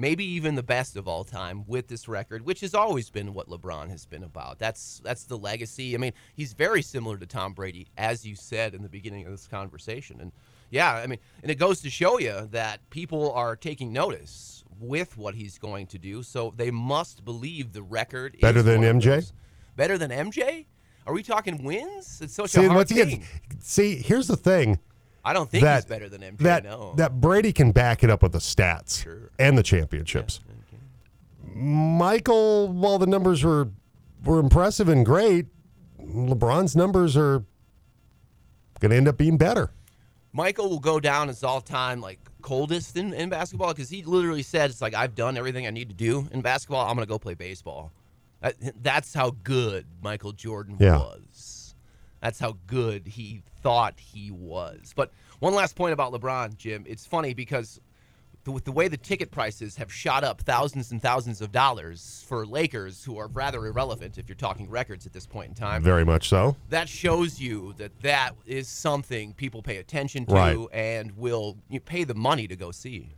[0.00, 3.48] maybe even the best of all time with this record, which has always been what
[3.48, 4.58] LeBron has been about.
[4.58, 5.94] That's that's the legacy.
[5.94, 9.32] I mean, he's very similar to Tom Brady, as you said in the beginning of
[9.32, 10.20] this conversation.
[10.20, 10.32] And
[10.70, 15.18] yeah, I mean, and it goes to show you that people are taking notice with
[15.18, 19.30] what he's going to do, so they must believe the record Better than MJ?
[19.76, 20.64] Better than MJ?
[21.06, 22.20] Are we talking wins?
[22.22, 23.24] It's such See, a hard thing.
[23.58, 24.78] see, here's the thing
[25.24, 26.38] I don't think that he's better than MJ.
[26.38, 26.94] that no.
[26.96, 29.30] that Brady can back it up with the stats Sure.
[29.38, 30.40] and the championships.
[31.54, 33.68] Michael, while the numbers were
[34.24, 35.46] were impressive and great,
[36.00, 37.44] LeBron's numbers are
[38.80, 39.70] going to end up being better.
[40.32, 44.42] Michael will go down as all time like coldest in, in basketball because he literally
[44.42, 46.88] said it's like I've done everything I need to do in basketball.
[46.88, 47.90] I'm gonna go play baseball.
[48.40, 50.98] That, that's how good Michael Jordan Yeah.
[50.98, 51.20] was.
[52.20, 54.92] That's how good he thought he was.
[54.94, 56.84] But one last point about LeBron, Jim.
[56.86, 57.80] It's funny because
[58.44, 62.24] the, with the way the ticket prices have shot up thousands and thousands of dollars
[62.28, 65.82] for Lakers, who are rather irrelevant if you're talking records at this point in time
[65.82, 66.56] Very much so.
[66.70, 70.66] that shows you that that is something people pay attention to Right.
[70.72, 73.10] and will you pay the money to go see.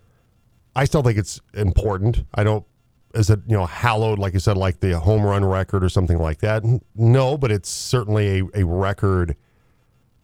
[0.75, 2.25] I still think it's important.
[2.35, 2.65] I don't,
[3.15, 6.19] is it, you know, hallowed, like you said, like the home run record or something
[6.19, 6.63] like that?
[6.95, 9.37] No, but it's certainly a, a record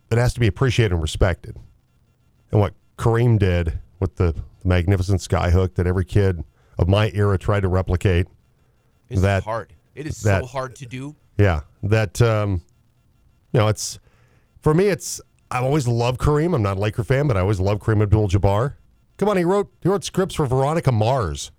[0.09, 1.57] that has to be appreciated and respected.
[2.51, 6.45] And what Kareem did with the, magnificent skyhook that every kid
[6.79, 8.27] of my era tried to replicate.
[9.09, 9.73] It's That- hard.
[9.95, 11.17] It is that- so hard to do.
[11.39, 12.61] Yeah, that um,
[13.53, 13.99] you know, it's
[14.61, 14.87] for me.
[14.87, 15.21] It's
[15.51, 16.55] I've always loved Kareem.
[16.55, 18.75] I'm not a Laker fan, but I always loved Kareem Abdul-Jabbar.
[19.17, 21.51] Come on, he wrote he wrote scripts for Veronica Mars.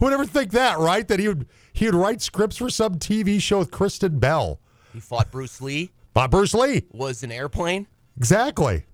[0.00, 1.06] Who would ever think that, right?
[1.06, 4.58] That he would he would write scripts for some TV show with Kristen Bell.
[4.92, 5.92] He fought Bruce Lee.
[6.14, 6.86] Bob Bruce Lee.
[6.90, 7.86] Was an airplane.
[8.16, 8.86] Exactly.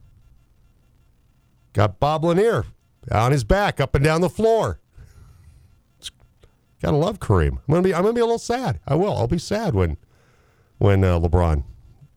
[1.73, 2.65] Got Bob Lanier
[3.11, 4.81] on his back, up and down the floor.
[6.01, 6.11] It's-
[6.83, 7.53] gotta love Kareem.
[7.53, 7.95] I'm gonna be.
[7.95, 8.81] I'm gonna be a little sad.
[8.87, 9.17] I will.
[9.17, 9.97] I'll be sad when
[10.79, 11.63] when uh, LeBron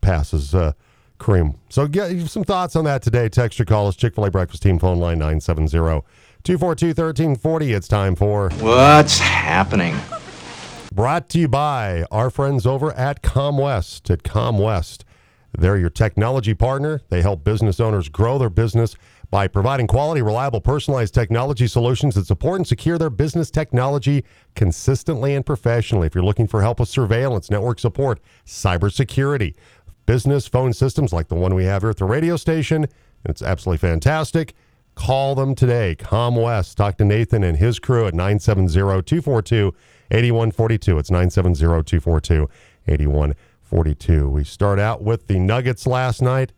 [0.02, 0.74] passes uh,
[1.20, 1.56] Kareem.
[1.70, 3.30] So get some thoughts on that today.
[3.30, 3.96] Text or call us.
[3.96, 5.20] Chick Fil A Breakfast Team phone line
[6.44, 7.76] 970-242-1340.
[7.76, 9.96] It's time for What's happening?
[10.94, 14.10] Brought to you by our friends over at ComWest.
[14.10, 15.04] At ComWest,
[15.58, 17.02] they're your technology partner.
[17.10, 18.96] They help business owners grow their business
[19.30, 24.26] by providing quality, reliable, personalized technology solutions that support and secure their business technology
[24.56, 26.08] consistently and professionally.
[26.08, 29.56] If you're looking for help with surveillance, network support, cybersecurity,
[30.08, 32.88] business phone systems like the one we have here at the radio station,
[33.26, 34.56] it's absolutely fantastic.
[35.00, 35.96] Call them today.
[35.98, 36.76] ComWest.
[36.76, 39.74] Talk to Nathan and his crew at 970 242
[40.12, 40.98] 8142.
[40.98, 42.50] It's 970 242
[42.86, 44.30] 8142.
[44.30, 46.52] We start out with the Nuggets last night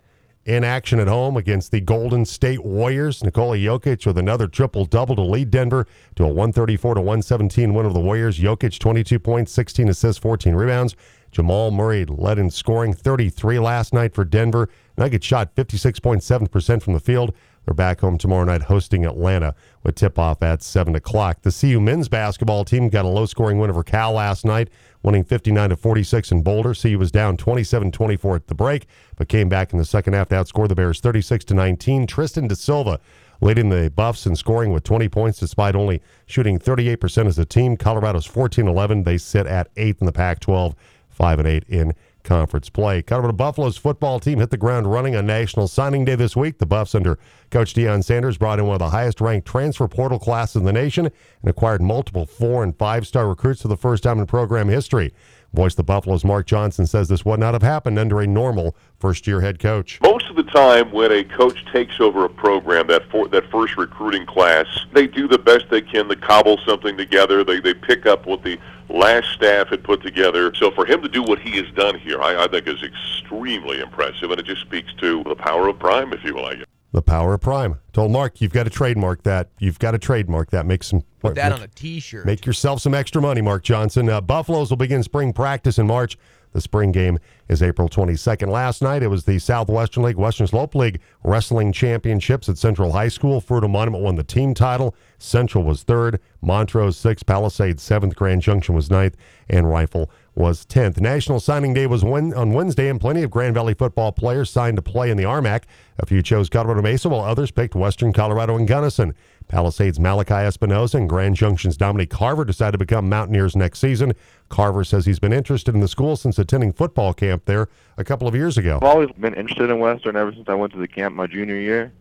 [0.44, 3.24] in action at home against the Golden State Warriors.
[3.24, 7.86] Nikola Jokic with another triple double to lead Denver to a 134 to 117 win
[7.86, 8.40] of the Warriors.
[8.40, 10.96] Jokic 22 points, 16 assists, 14 rebounds.
[11.32, 14.68] Jamal Murray led in scoring 33 last night for Denver.
[14.98, 17.36] Nuggets shot 56.7% from the field.
[17.65, 21.41] They're back home tomorrow night hosting Atlanta with tip off at 7 o'clock.
[21.41, 24.69] The CU men's basketball team got a low scoring win over Cal last night,
[25.04, 26.74] winning 59 to 46 in Boulder.
[26.74, 30.30] CU was down 27 24 at the break, but came back in the second half
[30.30, 32.08] to outscore the Bears 36 to 19.
[32.08, 33.00] Tristan De Silva
[33.41, 37.76] leading the Buffs in scoring with 20 points despite only shooting 38% as a team.
[37.76, 39.04] Colorado's 14 11.
[39.04, 40.76] They sit at eighth in the Pac 12,
[41.10, 41.93] 5 and 8 in
[42.24, 43.02] conference play.
[43.02, 46.58] Colorado Buffalo's football team hit the ground running on National Signing Day this week.
[46.58, 47.18] The Buffs, under
[47.50, 50.74] Coach Deion Sanders, brought in one of the highest ranked transfer portal classes in the
[50.74, 54.70] nation and acquired multiple four and five star recruits for the first time in program
[54.70, 55.14] history.
[55.54, 59.28] Voice the Buffalo's Mark Johnson says this would not have happened under a normal first
[59.28, 60.00] year head coach.
[60.02, 63.76] Most of the time, when a coach takes over a program, that for, that first
[63.76, 67.44] recruiting class, they do the best they can to cobble something together.
[67.44, 68.58] They they pick up what the
[68.92, 70.54] last staff had put together.
[70.56, 73.80] So for him to do what he has done here, I, I think is extremely
[73.80, 76.46] impressive, and it just speaks to the power of prime, if you will.
[76.46, 76.66] I guess.
[76.94, 77.80] The power of prime.
[77.94, 79.50] Told Mark, you've got to trademark that.
[79.60, 80.66] You've got to trademark that.
[80.66, 82.26] Make some Put that make- on a T-shirt.
[82.26, 84.10] Make yourself some extra money, Mark Johnson.
[84.10, 86.18] Uh, Buffaloes will begin spring practice in March.
[86.54, 88.50] The spring game is April 22nd.
[88.50, 93.08] Last night, it was the Southwestern League, Western Slope League Wrestling Championships at Central High
[93.08, 93.42] School.
[93.42, 94.96] Fruita Monument won the team title.
[95.18, 96.20] Central was third.
[96.42, 97.26] Montrose sixth.
[97.26, 98.16] Palisades seventh.
[98.16, 99.16] Grand Junction was ninth.
[99.50, 100.10] And Rifle
[100.42, 101.00] was 10th.
[101.00, 104.82] National Signing Day was on Wednesday, and plenty of Grand Valley football players signed to
[104.82, 105.66] play in the RMAC.
[106.00, 109.14] A few chose Colorado Mesa, while others picked Western Colorado and Gunnison.
[109.48, 114.14] Palisades' Malachi Espinoza and Grand Junction's Dominic Carver decided to become Mountaineers next season.
[114.50, 118.28] Carver says he's been interested in the school since attending football camp there a couple
[118.28, 118.80] of years ago.
[118.82, 121.58] I've always been interested in Western ever since I went to the camp my junior
[121.58, 121.94] year.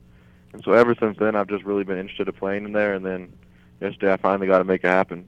[0.55, 2.95] And so ever since then, I've just really been interested in playing in there.
[2.95, 3.35] And then
[3.83, 5.27] yesterday, I finally got to make it happen.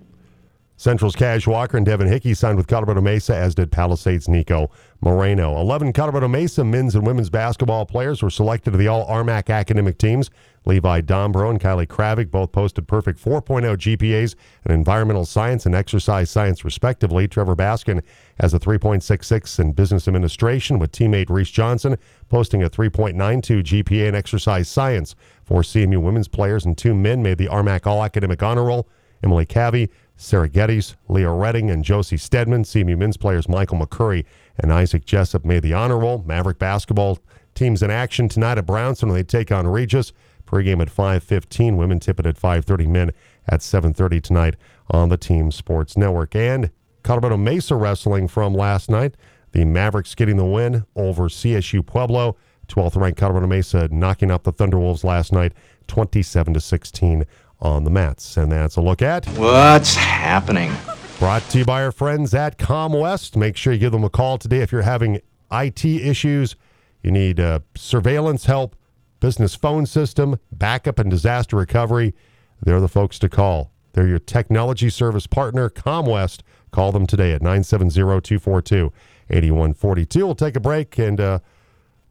[0.82, 4.68] Central's Cash Walker and Devin Hickey signed with Colorado Mesa, as did Palisades' Nico
[5.00, 5.56] Moreno.
[5.60, 9.96] 11 Colorado Mesa men's and women's basketball players were selected to the All RMAC academic
[9.96, 10.28] teams.
[10.64, 14.34] Levi Dombro and Kylie Kravik both posted perfect 4.0 GPAs
[14.66, 17.28] in environmental science and exercise science, respectively.
[17.28, 18.02] Trevor Baskin
[18.40, 21.96] has a 3.66 in business administration, with teammate Reese Johnson
[22.28, 25.14] posting a 3.92 GPA in exercise science.
[25.44, 28.88] Four CMU women's players and two men made the RMAC All Academic Honor Roll.
[29.22, 32.64] Emily Cavey, Sarah Geddes, Leah Redding, and Josie Stedman.
[32.64, 34.24] CMU men's players Michael McCurry
[34.58, 36.22] and Isaac Jessup made the honor roll.
[36.26, 37.18] Maverick basketball
[37.54, 40.12] teams in action tonight at Brownson when they take on Regis.
[40.46, 41.76] Pregame at 5:15.
[41.76, 42.86] Women tip it at 5:30.
[42.86, 43.12] Men
[43.48, 44.56] at 7:30 tonight
[44.90, 46.36] on the Team Sports Network.
[46.36, 46.70] And
[47.02, 49.16] Colorado Mesa wrestling from last night.
[49.52, 52.36] The Mavericks getting the win over CSU Pueblo.
[52.68, 55.52] 12th ranked Colorado Mesa knocking out the Thunderwolves last night,
[55.88, 57.24] 27 to 16
[57.62, 58.36] on the mats.
[58.36, 60.72] And that's a look at What's happening?
[61.18, 63.36] Brought to you by our friends at ComWest.
[63.36, 65.20] Make sure you give them a call today if you're having
[65.52, 66.56] IT issues,
[67.02, 68.74] you need uh, surveillance help,
[69.20, 72.14] business phone system, backup and disaster recovery.
[72.60, 73.70] They're the folks to call.
[73.92, 76.40] They're your technology service partner, ComWest.
[76.70, 78.92] Call them today at 970 242
[79.30, 80.26] 8142.
[80.26, 81.38] We'll take a break and uh,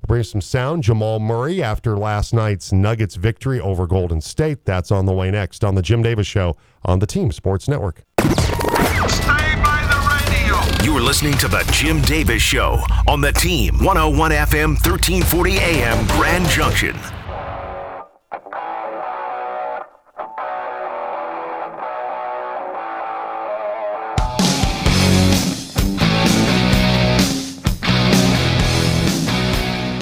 [0.07, 0.83] bring you some sound.
[0.83, 4.65] Jamal Murray after last night's Nuggets victory over Golden State.
[4.65, 8.03] That's on the way next on the Jim Davis Show on the Team Sports Network.
[8.19, 8.27] Stay
[9.63, 10.85] by the radio.
[10.85, 16.47] You're listening to the Jim Davis Show on the Team 101 FM 1340 AM Grand
[16.47, 16.95] Junction.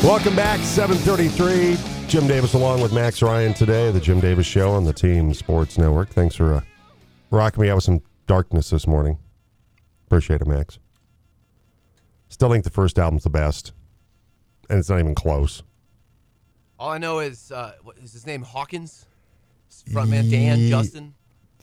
[0.10, 2.08] Welcome back, 733.
[2.08, 5.78] Jim Davis along with Max Ryan today, the Jim Davis Show on the Team Sports
[5.78, 6.10] Network.
[6.10, 6.62] Thanks for uh,
[7.30, 9.20] rocking me out with some darkness this morning.
[10.08, 10.80] Appreciate it, Max.
[12.30, 13.72] Still think the first album's the best,
[14.68, 15.62] and it's not even close.
[16.80, 18.42] All I know is, uh, what is his name?
[18.42, 19.06] Hawkins?
[19.92, 21.14] Frontman Dan, Ye- Justin?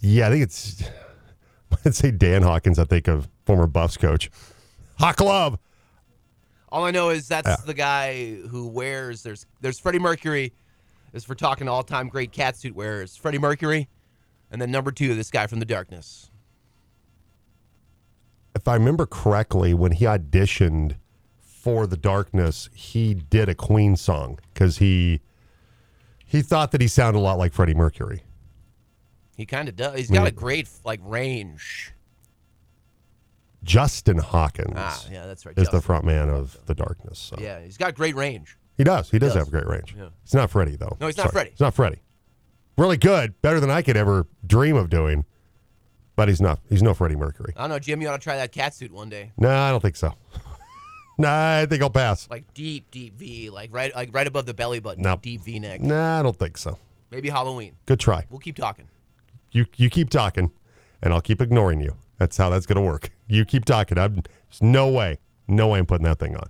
[0.02, 0.84] Yeah, I think it's.
[1.84, 2.78] I'd say Dan Hawkins.
[2.78, 4.30] I think of former Buffs coach.
[5.00, 5.58] Hawk Love.
[6.70, 7.56] All I know is that's Yeah.
[7.64, 9.22] the guy who wears.
[9.22, 10.52] There's there's Freddie Mercury.
[11.12, 13.16] Is for talking all time great cat catsuit wearers.
[13.16, 13.88] Freddie Mercury,
[14.50, 16.30] and then number two, this guy from the darkness.
[18.54, 20.96] If I remember correctly, when he auditioned
[21.40, 25.20] for The Darkness, he did a Queen song because he
[26.24, 28.24] he thought that he sounded a lot like Freddie Mercury.
[29.36, 29.96] He kind of does.
[29.98, 30.28] He's got Yeah.
[30.28, 31.92] a great like range.
[33.66, 35.52] Justin Hawkins Ah, yeah, that's right.
[35.58, 35.80] is the Justin.
[35.82, 37.18] front man of The Darkness.
[37.18, 37.36] So.
[37.38, 38.56] Yeah, he's got great range.
[38.78, 39.10] He does.
[39.10, 39.44] He does, does.
[39.44, 39.94] have great range.
[39.98, 40.08] Yeah.
[40.22, 40.96] He's not Freddie, though.
[41.00, 41.50] No, he's not Freddie.
[41.50, 42.00] He's not Freddie.
[42.78, 43.40] Really good.
[43.42, 45.24] Better than I could ever dream of doing.
[46.14, 46.60] But he's not.
[46.68, 47.52] He's no Freddie Mercury.
[47.56, 48.00] I don't know, Jim.
[48.00, 49.32] You ought to try that cat suit one day.
[49.36, 50.14] No, I don't think so.
[51.18, 52.28] nah, I think I'll pass.
[52.30, 55.02] Like deep, deep V, like right, like right above the belly button.
[55.02, 55.22] Nope.
[55.22, 55.80] Deep V neck.
[55.80, 56.78] Nah, I don't think so.
[57.10, 57.76] Maybe Halloween.
[57.86, 58.24] Good try.
[58.30, 58.88] We'll keep talking.
[59.52, 60.50] You you keep talking,
[61.02, 61.96] and I'll keep ignoring you.
[62.18, 63.10] That's how that's going to work.
[63.28, 63.98] You keep talking.
[63.98, 66.48] I'm, there's no way, no way I'm putting that thing on.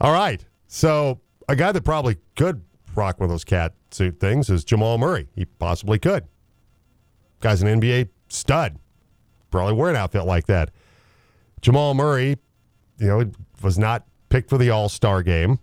[0.00, 0.44] All right.
[0.66, 2.62] So a guy that probably could
[2.94, 5.28] rock one of those cat suit things is Jamal Murray.
[5.34, 6.24] He possibly could.
[7.40, 8.78] Guy's an NBA stud.
[9.50, 10.70] Probably wear an outfit like that.
[11.60, 12.36] Jamal Murray,
[12.98, 13.30] you know,
[13.62, 15.58] was not picked for the All Star game.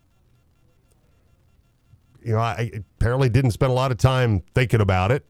[2.24, 5.26] You know, I apparently didn't spend a lot of time thinking about it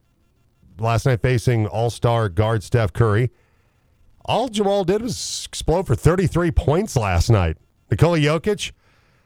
[0.80, 3.32] last night facing All Star guard Steph Curry.
[4.26, 7.58] All Jamal did was explode for 33 points last night.
[7.92, 8.72] Nikola Jokic,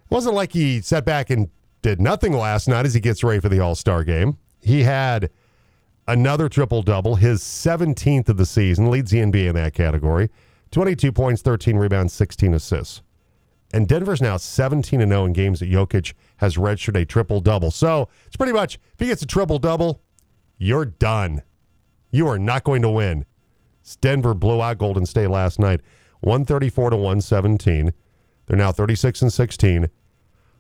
[0.10, 1.50] wasn't like he sat back and
[1.82, 4.38] did nothing last night as he gets ready for the All Star game.
[4.62, 5.30] He had
[6.08, 10.30] another triple double, his 17th of the season, leads the NBA in that category.
[10.72, 13.02] 22 points, 13 rebounds, 16 assists.
[13.72, 17.72] And Denver's now 17 0 in games that Jokic has registered a triple double.
[17.72, 20.02] So it's pretty much if he gets a triple double,
[20.58, 21.44] you're done.
[22.12, 23.26] You are not going to win.
[23.96, 25.82] Denver blew out Golden State last night,
[26.22, 27.94] 134 to 117.
[28.46, 29.90] They're now 36 and 16.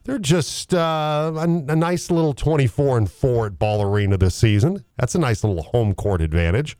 [0.03, 4.83] They're just uh, a, a nice little 24 and 4 at Ball Arena this season.
[4.97, 6.77] That's a nice little home court advantage.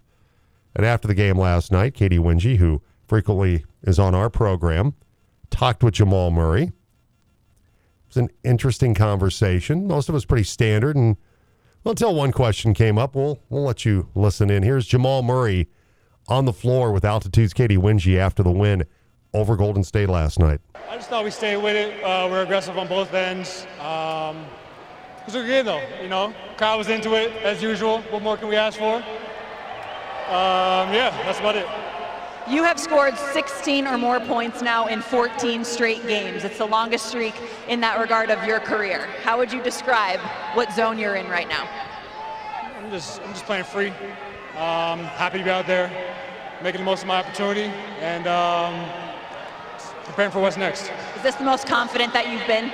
[0.76, 4.94] And after the game last night, Katy Winge, who frequently is on our program,
[5.50, 6.64] talked with Jamal Murray.
[6.64, 6.72] It
[8.08, 9.88] was an interesting conversation.
[9.88, 10.96] Most of it was pretty standard.
[10.96, 11.18] And
[11.86, 14.64] until one question came up, we'll, we'll let you listen in.
[14.64, 15.70] Here's Jamal Murray
[16.30, 18.86] on the floor with Altitude's Katy Winge after the win
[19.34, 20.62] over Golden State last night.
[20.90, 22.04] I just thought we stayed with it.
[22.04, 23.66] Uh, we're aggressive on both ends.
[23.80, 24.46] Um,
[25.20, 25.82] it was a good game, though.
[26.02, 28.02] You know, crowd was into it as usual.
[28.04, 28.96] What more can we ask for?
[28.96, 31.68] Um, yeah, that's about it.
[32.50, 36.44] You have scored 16 or more points now in 14 straight games.
[36.44, 37.36] It's the longest streak
[37.68, 39.08] in that regard of your career.
[39.24, 40.20] How would you describe
[40.56, 41.68] what zone you're in right now?
[42.78, 43.94] I'm just, I'm just playing free.
[44.60, 45.90] Um, happy to be out there,
[46.62, 48.90] making the most of my opportunity, and um,
[50.04, 50.92] preparing for what's next.
[51.16, 52.66] Is this the most confident that you've been?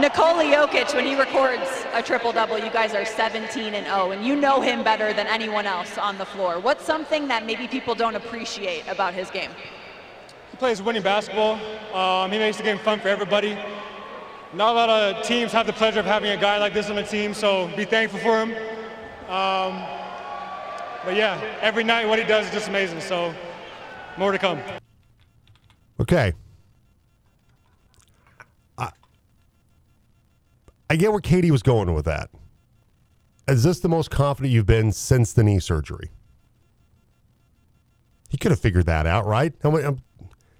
[0.00, 4.24] Nikola Jokic, when he records a triple double, you guys are 17 and 0, and
[4.24, 6.60] you know him better than anyone else on the floor.
[6.60, 9.50] What's something that maybe people don't appreciate about his game?
[10.52, 11.54] He plays winning basketball.
[11.92, 13.58] Um, he makes the game fun for everybody.
[14.54, 16.96] Not a lot of teams have the pleasure of having a guy like this on
[16.96, 18.50] the team, so be thankful for him.
[19.28, 19.82] Um,
[21.04, 23.00] but yeah, every night what he does is just amazing.
[23.00, 23.34] So
[24.18, 24.60] more to come.
[26.00, 26.32] Okay.
[30.90, 32.28] I, get where Katie was going with that.
[33.48, 36.10] Is this the most confident you've been since the knee surgery?
[38.28, 39.54] He could have figured that out, right?
[39.64, 39.94] I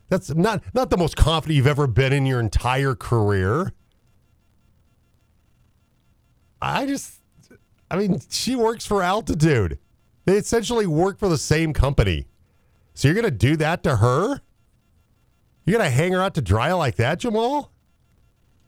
[0.08, 3.74] That's not not the most confident you've ever been in your entire career.
[6.62, 7.20] I just,
[7.90, 9.78] I mean, she works for Altitude.
[10.24, 12.26] They essentially work for the same company.
[12.94, 14.40] So you're going to do that to her?
[15.64, 17.72] You're going to hang her out to dry like that, Jamal?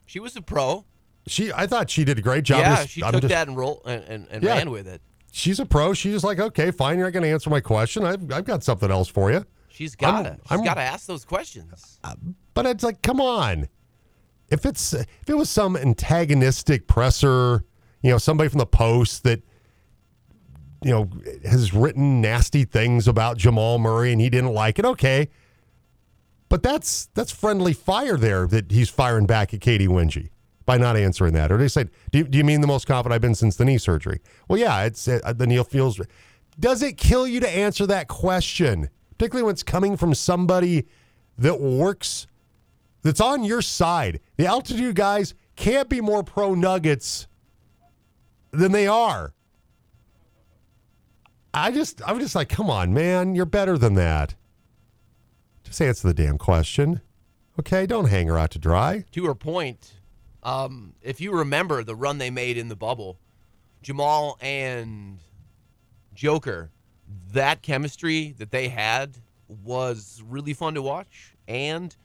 [0.05, 0.85] She was a pro.
[1.27, 2.59] She, I thought she did a great job.
[2.59, 4.55] yeah, Just- she I'm took just- that and roll and, and, and Yeah.
[4.57, 5.01] ran with it.
[5.31, 5.93] She's a pro.
[5.93, 6.97] She's just like, okay, fine.
[6.97, 8.05] You're not going to answer my question.
[8.05, 9.45] I've, I've got something else for you.
[9.69, 10.37] She's gotta.
[10.49, 11.99] I'm- gotta ask those questions.
[12.03, 12.15] Uh,
[12.53, 13.67] but it's like, come on.
[14.49, 17.65] If it's if it was some antagonistic presser,
[18.05, 19.41] you know, somebody from the Post that
[20.83, 21.09] you know
[21.43, 25.29] has written nasty things about Jamal Murray and he didn't like it, okay.
[26.47, 30.29] But that's that's friendly fire there that he's firing back at Katy Winge
[30.65, 31.51] by not answering that.
[31.51, 33.79] Or they said, do, do you mean the most confident I've been since the knee
[33.79, 34.21] surgery?
[34.47, 35.99] Well, yeah, it's uh, the Neil feels.
[36.59, 40.85] Does it kill you to answer that question, particularly when it's coming from somebody
[41.39, 42.27] that works
[43.01, 44.19] that's on your side.
[44.37, 47.27] The altitude guys can't be more pro Nuggets
[48.57, 49.33] than they are.
[51.53, 54.35] I just, I'm just like, come on, man, you're better than that.
[55.63, 57.01] Just answer the damn question,
[57.59, 57.85] okay?
[57.85, 59.05] Don't hang her out to dry.
[59.13, 59.93] To her point,
[60.43, 63.19] um, if you remember the run they made in the bubble,
[63.81, 65.19] Jamal and
[66.13, 66.71] Joker,
[67.31, 71.95] that chemistry that they had was really fun to watch, and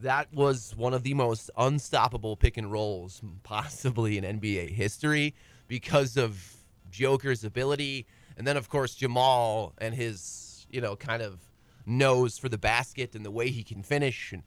[0.00, 5.34] that was one of the most unstoppable pick and rolls possibly in NBA history
[5.68, 6.54] because of
[6.90, 8.06] Joker's ability,
[8.36, 11.38] and then of course Jamal and his you know kind of
[11.86, 14.42] nose for the basket and the way he can finish and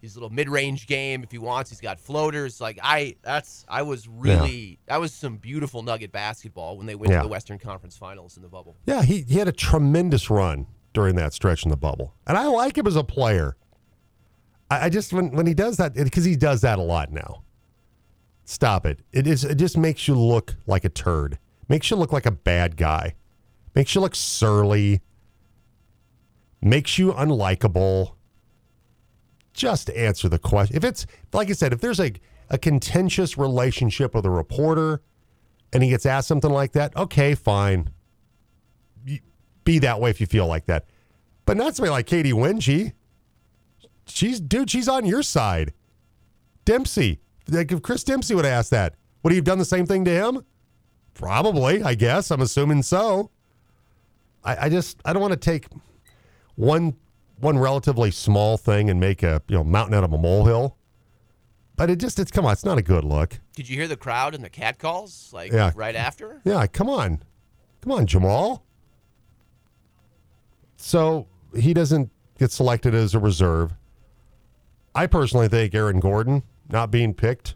[0.00, 4.08] his little mid-range game if he wants he's got floaters like i that's i was
[4.08, 7.18] really that was some beautiful nugget basketball when they went Yeah.
[7.18, 10.66] to the western conference finals in the bubble Yeah, he, he had a tremendous run
[10.94, 12.14] during that stretch in the bubble.
[12.26, 13.56] And I like him as a player.
[14.70, 17.42] I, I just, when, when he does that, because he does that a lot now.
[18.50, 18.98] Stop it.
[19.12, 19.44] It is.
[19.44, 21.38] It just makes you look like a turd.
[21.68, 23.14] Makes you look like a bad guy.
[23.76, 25.02] Makes you look surly.
[26.60, 28.14] Makes you unlikable.
[29.52, 30.76] Just answer the question.
[30.76, 32.12] If it's like I said, if there's a
[32.48, 35.00] a contentious relationship with a reporter,
[35.72, 37.90] and he gets asked something like that, okay, fine.
[39.62, 40.86] Be that way if you feel like that,
[41.46, 42.94] but not somebody like Katy Winge.
[44.06, 44.70] She's dude.
[44.70, 45.72] She's on your side.
[46.64, 47.20] Dempsey.
[47.50, 50.04] Like if Chris Dempsey would have asked that, would he have done the same thing
[50.04, 50.44] to him?
[51.14, 52.30] Probably, I guess.
[52.30, 53.30] I'm assuming so.
[54.44, 55.66] I, I just I don't want to take
[56.54, 56.94] one
[57.40, 60.76] one relatively small thing and make a you know mountain out of a molehill.
[61.76, 63.38] But it just it's come on, it's not a good look.
[63.54, 65.72] did you hear the crowd and the cat calls like Yeah.
[65.74, 67.22] right after Yeah, come on.
[67.82, 68.64] Come on, Jamal.
[70.76, 71.26] So
[71.56, 73.72] he doesn't get selected as a reserve.
[74.94, 76.42] I personally think Aaron Gordon
[76.72, 77.54] not being picked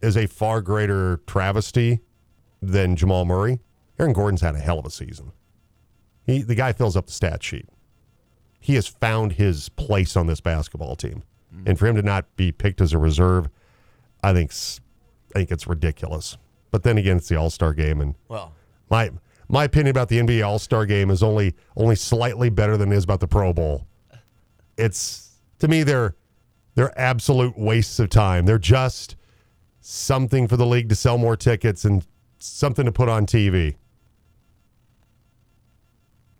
[0.00, 2.00] is a far greater travesty
[2.62, 3.60] than Jamal Murray.
[3.98, 5.32] Aaron Gordon's had a hell of a season.
[6.24, 7.66] He the guy fills up the stat sheet.
[8.58, 11.22] He has found his place on this basketball team.
[11.54, 11.68] Mm-hmm.
[11.68, 13.48] And for him to not be picked as a reserve,
[14.22, 14.52] I think
[15.34, 16.36] I think it's ridiculous.
[16.70, 18.52] But then again, it's the All Star game, and well
[18.90, 19.10] my
[19.48, 22.96] my opinion about the NBA All Star game is only only slightly better than it
[22.96, 23.86] is about the Pro Bowl.
[24.76, 26.16] It's to me they're
[26.74, 28.46] they're absolute wastes of time.
[28.46, 29.16] They're just
[29.80, 32.06] something for the league to sell more tickets and
[32.38, 33.76] something to put on TV.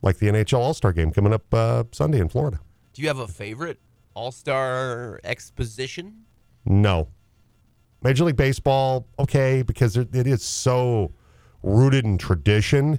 [0.02, 2.60] Like the NHL All Star game coming up uh, Sunday in Florida.
[2.92, 3.78] do you have a favorite
[4.14, 6.24] all-star exposition
[6.64, 7.08] No.
[8.02, 11.12] Major League Baseball, okay, because it, it is so
[11.62, 12.98] rooted in tradition.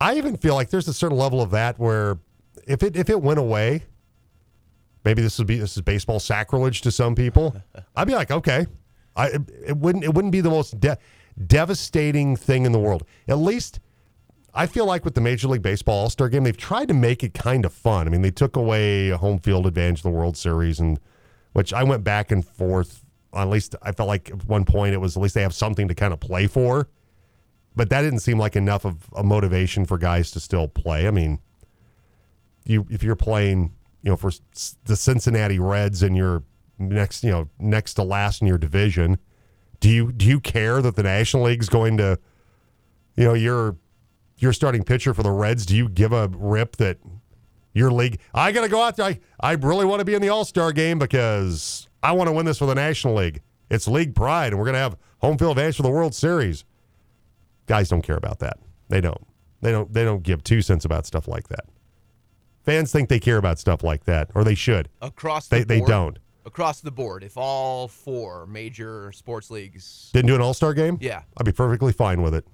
[0.00, 2.18] I even feel like there's a certain level of that where
[2.66, 3.84] if it if it went away,
[5.04, 7.56] maybe this would be this is baseball sacrilege to some people.
[7.96, 8.66] I'd be like, okay,
[9.16, 10.98] I it, it wouldn't it wouldn't be the most de-
[11.46, 13.04] devastating thing in the world.
[13.28, 13.80] At least
[14.54, 17.22] I feel like with the Major League Baseball All Star game, they've tried to make
[17.22, 18.06] it kind of fun.
[18.06, 21.00] I mean, they took away a home field advantage of the World Series, and
[21.52, 23.04] which I went back and forth.
[23.34, 25.88] At least I felt like at one point it was at least they have something
[25.88, 26.88] to kind of play for,
[27.74, 31.06] but that didn't seem like enough of a motivation for guys to still play.
[31.06, 31.38] I mean,
[32.64, 33.72] you if you're playing,
[34.02, 34.32] you know, for
[34.84, 36.42] the Cincinnati Reds and you're
[36.78, 39.18] next, you know, next to last in your division,
[39.80, 42.18] do you do you care that the National League's going to,
[43.16, 43.76] you know, you're
[44.38, 45.64] you're starting pitcher for the Reds?
[45.64, 46.98] Do you give a rip that
[47.74, 48.18] your league?
[48.34, 49.06] I got to go out there.
[49.06, 52.32] I, I really want to be in the All Star game because I want to
[52.32, 53.42] win this for the National League.
[53.70, 56.64] It's league pride, and we're going to have home field advantage for the World Series.
[57.66, 58.58] Guys don't care about that.
[58.88, 59.24] They don't.
[59.62, 59.92] They don't.
[59.92, 61.66] They don't give two cents about stuff like that.
[62.64, 64.88] Fans think they care about stuff like that, or they should.
[65.00, 66.18] across the They they don't.
[66.44, 70.98] across the board if all four major sports leagues Didn't do an All Star game.
[71.00, 71.22] Yeah.
[71.36, 72.46] I'd be perfectly fine with it.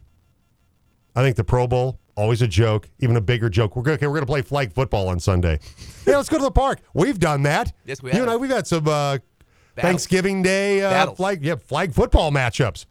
[1.15, 3.77] I think the Pro Bowl Always a joke, even a bigger joke.
[3.77, 4.09] We're gonna, okay.
[4.09, 5.61] We're going to play flag football on Sunday.
[6.07, 6.81] yeah, let's go to the park.
[6.93, 7.73] We've done that.
[7.87, 8.17] Yes, we have.
[8.17, 8.31] You and.
[8.33, 9.19] I, we've had some uh,
[9.77, 11.17] Thanksgiving Day uh, Battles.
[11.17, 12.87] flag, yeah, flag football matchups.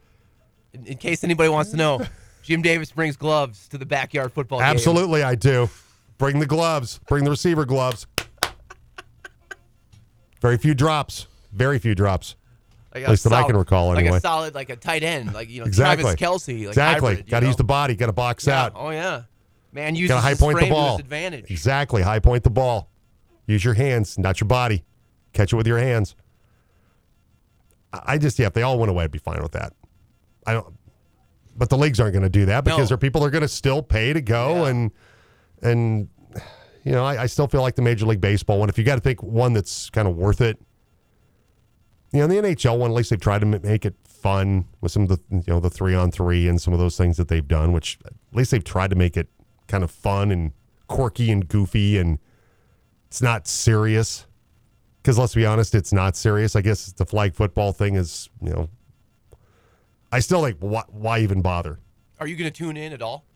[0.72, 2.00] In, in case anybody wants to know,
[2.42, 4.68] Jim Davis brings gloves to the backyard football game.
[4.68, 5.68] Absolutely, I do.
[6.18, 6.98] Bring the gloves.
[7.08, 8.06] Bring the receiver gloves.
[10.40, 11.26] Very few drops.
[11.52, 12.36] Very few drops.
[12.94, 14.16] Like At least that I can recall, Like anyway.
[14.16, 16.02] a solid, like a tight end, like you know, Exactly.
[16.16, 16.58] Travis Kelce.
[16.60, 17.22] Like exactly.
[17.22, 17.94] Got to use the body.
[17.94, 18.64] Got to box Yeah.
[18.64, 18.72] out.
[18.74, 19.22] Oh yeah,
[19.72, 20.98] man to high point the ball.
[20.98, 21.50] advantage.
[21.50, 22.02] Exactly.
[22.02, 22.88] High point the ball.
[23.46, 24.84] Use your hands, not your body.
[25.32, 26.14] Catch it with your hands.
[27.92, 29.74] I I just yeah, if they all went away, I'd be fine with that.
[30.46, 30.74] I don't.
[31.56, 32.84] But the leagues aren't going to do that because No.
[32.86, 34.70] there are people that are going to still pay to go Yeah.
[34.70, 34.92] and
[35.62, 36.08] and
[36.84, 38.68] you know I, I still feel like the Major League Baseball one.
[38.68, 40.58] If you got to think one that's kind of worth it,
[42.12, 42.90] you know the NHL one.
[42.90, 45.70] At least they've tried to make it fun with some of the you know the
[45.70, 47.72] three on three and some of those things that they've done.
[47.72, 49.28] Which at least they've tried to make it
[49.66, 50.52] kind of fun and
[50.86, 52.18] quirky and goofy and
[53.06, 54.26] it's not serious.
[55.02, 56.56] Because let's be honest, it's not serious.
[56.56, 58.68] I guess the flag football thing is you know.
[60.10, 61.78] I still think why, why even bother
[62.18, 63.26] Are you going to tune in at all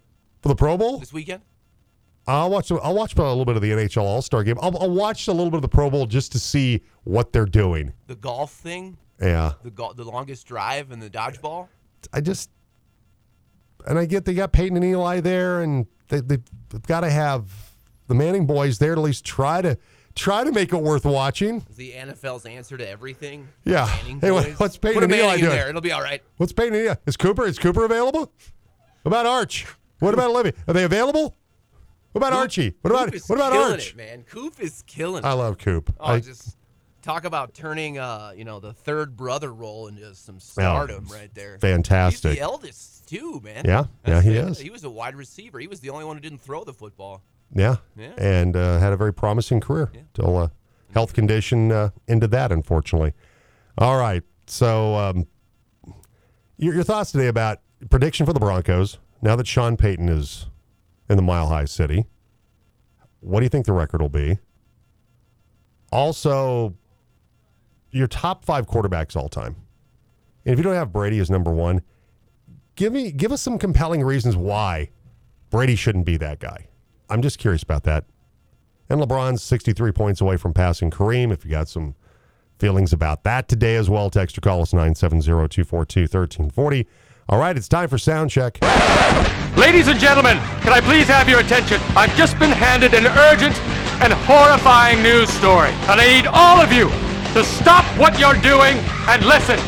[0.41, 0.99] for the Pro Bowl?
[0.99, 1.43] this weekend?
[2.27, 2.71] I'll watch.
[2.71, 4.57] I'll watch a little bit of the NHL All Star game.
[4.63, 7.45] I'll, I'll watch a little bit of the Pro Bowl just to see what they're
[7.47, 7.93] doing.
[8.07, 11.69] The golf thing, Yeah, the go- the longest drive, and the dodgeball.
[12.13, 12.51] I just
[13.87, 17.11] and I get they got Peyton and Eli there, and they, they've, they've got to
[17.11, 17.45] have
[18.07, 19.77] the Manning boys there to at least try to
[20.15, 21.65] try to make it worth watching.
[21.71, 23.49] Is the NFL's answer to everything?
[23.65, 23.87] Yeah.
[23.87, 25.51] Hey, what's Peyton Put a and Eli doing?
[25.51, 25.69] there.
[25.71, 26.23] It'll be all right.
[26.37, 26.95] What's Peyton and Eli?
[27.07, 27.47] Is Cooper?
[27.47, 28.33] Is Cooper available?
[29.03, 29.67] What about Arch?
[29.99, 30.53] What about Olivia?
[30.69, 31.37] Are they available?
[32.13, 32.75] What about Archie?
[32.83, 33.91] What about Coop what about Arch?
[33.91, 34.23] it, man.
[34.25, 35.27] Coop is killing it.
[35.27, 35.95] I love Coop.
[35.99, 36.57] Oh, I, just
[37.01, 41.59] talk about turning, uh, you know, the third brother role into some stardom right there.
[41.59, 42.31] fantastic.
[42.33, 43.65] He's the eldest too, man.
[43.65, 44.59] Yeah, yeah, he is.
[44.59, 45.59] He was a wide receiver.
[45.59, 47.23] He was the only one who didn't throw the football.
[47.55, 47.77] Yeah.
[47.97, 48.13] Yeah.
[48.19, 50.49] And uh, had a very promising career till uh,
[50.95, 53.13] health condition uh, ended that, unfortunately.
[53.79, 54.23] All right.
[54.47, 55.27] So, um,
[56.57, 57.61] your, your thoughts today about
[57.91, 60.47] prediction for the Broncos now that Sean Payton is
[61.13, 62.07] in the Mile High City?
[63.21, 64.39] What do you think the record will be?
[65.93, 66.75] Also,
[67.91, 69.57] your top five quarterbacks all time.
[70.45, 71.83] And if you don't have Brady as number one,
[72.75, 74.91] give me give us some compelling reasons why
[75.51, 76.67] Brady shouldn't be that guy.
[77.09, 78.07] I'm just curious about that.
[78.89, 81.31] And LeBron's 63 points away from passing Kareem.
[81.31, 81.95] If you got some
[82.59, 86.87] feelings about that today as well, text or call us 970 242 1340.
[87.29, 88.59] All right, it's time for sound check.
[89.63, 91.81] Ladies and gentlemen, can I please have your attention?
[91.95, 93.57] I've just been handed an urgent
[94.03, 96.89] and horrifying news story, and I need all of you
[97.33, 99.61] to stop what you're doing and listen.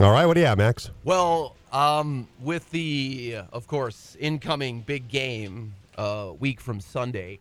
[0.00, 0.90] All right, what do you have, Max?
[1.04, 7.38] Well, um, with the, uh, of course, incoming big game uh, week from Sunday,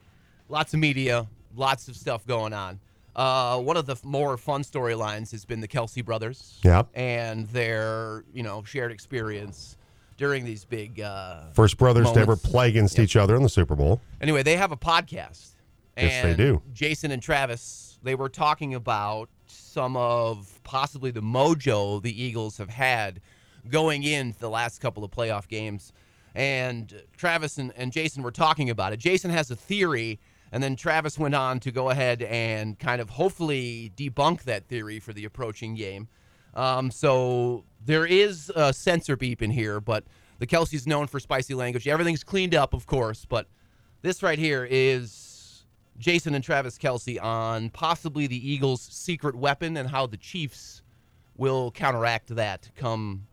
[0.49, 1.25] lots of media,
[1.55, 2.79] lots of stuff going on.
[3.15, 6.59] Uh, one of the more fun storylines has been the Kelce brothers.
[6.63, 6.89] Yep.
[6.93, 9.77] And their, you know, shared experience
[10.17, 10.99] during these big.
[10.99, 14.01] Uh, First brothers to ever play against each other in the Super Bowl.
[14.21, 15.49] Anyway, they have a podcast.
[15.97, 16.61] Yes, they do.
[16.73, 22.69] Jason and Travis, they were talking about some of possibly the mojo the Eagles have
[22.69, 23.21] had
[23.69, 25.93] going into the last couple of playoff games.
[26.35, 28.97] And Travis and, and Jason were talking about it.
[28.99, 30.19] Jason has a theory,
[30.51, 34.99] and then Travis went on to go ahead and kind of hopefully debunk that theory
[34.99, 36.07] for the approaching game.
[36.55, 40.03] Um, so there is a censor beep in here, but
[40.39, 41.87] the Kelce's known for spicy language.
[41.87, 43.47] Everything's cleaned up, of course, but
[44.01, 45.63] this right here is
[45.97, 50.81] Jason and Travis Kelce on possibly the Eagles' secret weapon and how the Chiefs
[51.37, 53.25] will counteract that come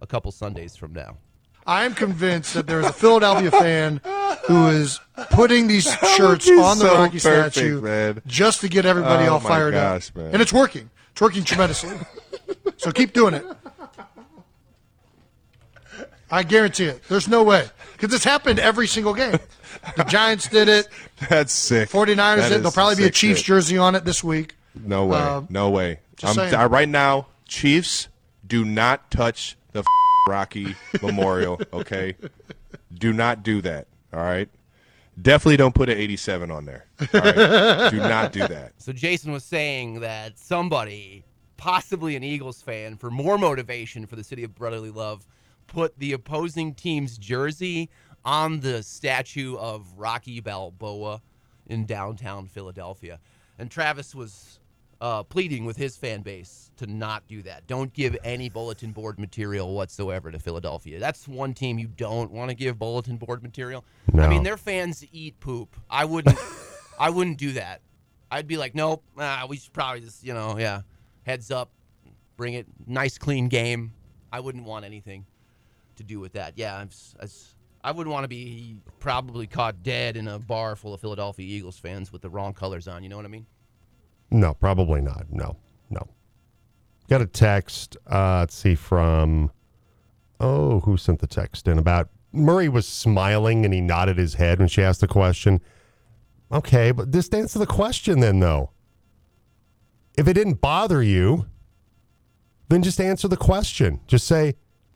[0.00, 1.16] a couple Sundays from now.
[1.66, 4.00] I am convinced that there is a Philadelphia fan
[4.46, 5.00] who is
[5.30, 5.84] putting these
[6.16, 8.20] shirts on the so Rocky perfect, statue man.
[8.26, 10.16] just to get everybody Oh all my fired gosh, up.
[10.16, 10.32] man.
[10.34, 10.90] And it's working.
[11.12, 11.96] It's working tremendously.
[12.76, 13.46] so keep doing it.
[16.30, 17.02] I guarantee it.
[17.08, 17.68] There's no way.
[17.92, 19.38] Because it's happened every single game.
[19.96, 20.88] The Giants did it.
[21.28, 21.88] That's sick.
[21.90, 22.44] 49ers That did it.
[22.44, 23.46] is There'll probably be a Chiefs shit.
[23.46, 24.54] jersey on it this week.
[24.84, 25.18] No way.
[25.18, 26.00] Um, no way.
[26.22, 26.38] I'm.
[26.38, 28.08] I- right now, Chiefs,
[28.46, 29.86] do not touch the f-
[30.28, 32.16] Rocky Memorial, okay?
[32.92, 34.48] Do not do that, all right?
[35.20, 36.86] Definitely don't put an 87 on there.
[37.00, 37.90] All right?
[37.90, 38.72] do not do that.
[38.78, 41.24] So Jason was saying that somebody,
[41.56, 45.24] possibly an Eagles fan, for more motivation for the city of brotherly love,
[45.74, 47.90] put the opposing team's jersey
[48.24, 51.20] on the statue of Rocky Balboa
[51.66, 53.18] in downtown Philadelphia.
[53.58, 54.60] And Travis was
[55.00, 57.66] uh, pleading with his fan base to not do that.
[57.66, 61.00] Don't give any bulletin board material whatsoever to Philadelphia.
[61.00, 63.84] That's one team you don't want to give bulletin board material.
[64.16, 65.74] I mean, their fans eat poop.
[65.90, 66.38] I wouldn't.
[67.00, 67.80] I wouldn't do that.
[68.30, 69.02] I'd be like, nope.
[69.18, 70.82] Ah, we should probably just, you know, yeah,
[71.24, 71.70] heads up,
[72.36, 73.92] bring it, nice clean game.
[74.32, 75.26] I wouldn't want anything
[75.96, 76.54] to do with that.
[76.56, 80.94] Yeah, I'm, s- I wouldn't want to be probably caught dead in a bar full
[80.94, 83.02] of Philadelphia Eagles fans with the wrong colors on.
[83.02, 83.46] You know what I mean?
[84.30, 85.26] No, probably not.
[85.30, 85.56] No,
[85.90, 86.06] no.
[87.08, 87.96] Got a text.
[88.10, 89.50] Uh, let's see from.
[90.40, 94.58] Oh, who sent the text in about Murray was smiling and he nodded his head
[94.58, 95.60] when she asked the question.
[96.50, 98.70] Okay, but just answer the question then, though.
[100.18, 101.46] If it didn't bother you,
[102.68, 104.00] then just answer the question.
[104.06, 104.54] Just say,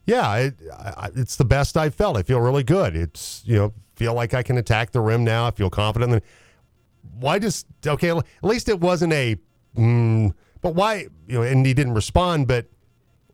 [0.09, 2.17] "Yeah, it, I, it's the best I've felt.
[2.17, 2.95] I feel really good.
[2.95, 5.47] It's you know feel like I can attack the rim now.
[5.47, 6.23] I feel confident."
[7.19, 8.09] Why just okay?
[8.09, 9.37] At least it wasn't a.
[9.77, 11.41] Mm, but why you know?
[11.43, 12.47] And he didn't respond.
[12.47, 12.67] But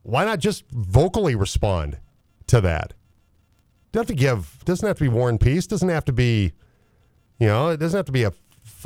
[0.03, 1.97] why not just vocally respond
[2.47, 2.93] to that?
[3.91, 4.65] Doesn't have to give.
[4.65, 5.67] Doesn't have to be War and Peace.
[5.67, 6.53] Doesn't have to be.
[7.39, 8.33] You know, it doesn't have to be a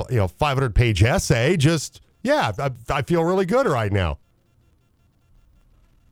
[0.09, 1.57] you know 500 page essay.
[1.57, 4.19] Just yeah, I, I feel really good right now.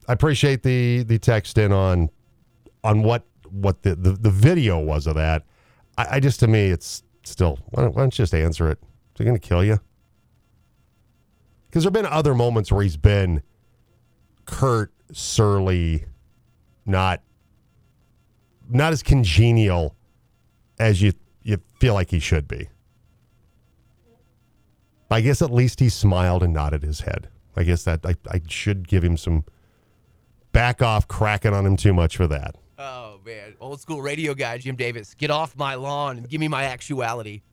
[0.08, 2.10] I appreciate the the text in on
[2.84, 5.43] on what what the the, the video was of that.
[5.97, 8.80] I, I just to me it's still why don't, why don't you just answer it?
[8.82, 9.80] Is he going to kill you?
[11.68, 13.43] Because there have been other moments where he's been
[14.45, 16.05] curt, surly,
[16.86, 17.22] not
[18.70, 19.95] not as congenial
[20.80, 22.70] as you you feel like he should be.
[25.10, 27.30] I guess at least he smiled and nodded his head.
[27.55, 29.45] I guess that I, I should give him some
[30.58, 32.55] back off cracking on him too much for that.
[32.80, 36.47] Oh man, old school radio guy Jim Davis, get off my lawn and give me
[36.47, 37.43] my actuality.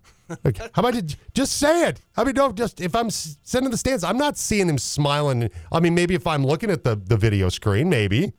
[0.43, 1.17] Like, how about it?
[1.35, 2.01] Just say it.
[2.17, 5.51] I mean, no, just if I'm s- sending the stands, I'm not seeing him smiling.
[5.71, 8.33] I mean, maybe if I'm looking at the, the video screen, maybe.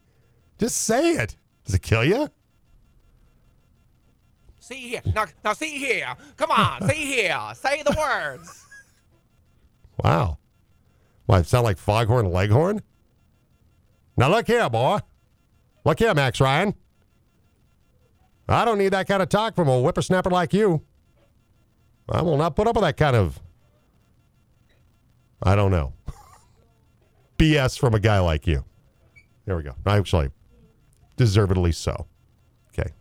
[0.58, 1.36] Just say it.
[1.64, 2.28] Does it kill you?
[4.58, 6.16] See here, now, now see here.
[6.38, 7.40] Come on, see here.
[7.54, 8.64] Say the words.
[10.04, 10.40] Wow.
[11.28, 12.82] Why, it sound like Foghorn Leghorn?
[14.18, 15.00] Now look here, boy.
[15.84, 16.74] Look here, Max Ryan.
[18.48, 20.84] I don't need that kind of talk from a whippersnapper like you.
[22.10, 23.40] I will not put up with that kind of,
[25.42, 25.94] I don't know,
[27.38, 28.64] BS from a guy like you.
[29.46, 29.76] There we go.
[29.86, 30.30] Actually,
[31.18, 32.08] deservedly so.
[32.70, 32.92] Okay.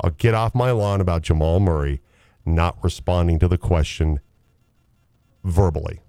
[0.00, 2.00] I'll get off my lawn about Jamal Murray
[2.46, 4.20] not responding to the question
[5.44, 6.00] verbally.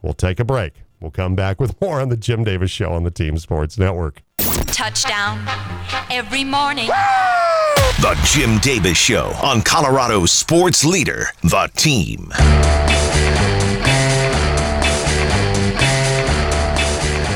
[0.00, 0.83] We'll take a break.
[1.04, 4.22] We'll come back with more on the Jim Davis Show on the Team Sports Network.
[4.68, 5.46] Touchdown
[6.10, 6.86] every morning.
[8.00, 12.30] The Jim Davis Show on Colorado's sports leader, The Team.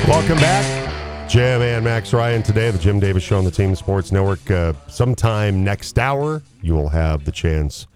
[0.08, 1.28] Welcome back.
[1.28, 4.50] Jim and Max Ryan today, the Jim Davis Show on the Team Sports Network.
[4.50, 7.86] Uh, sometime next hour, you will have the chance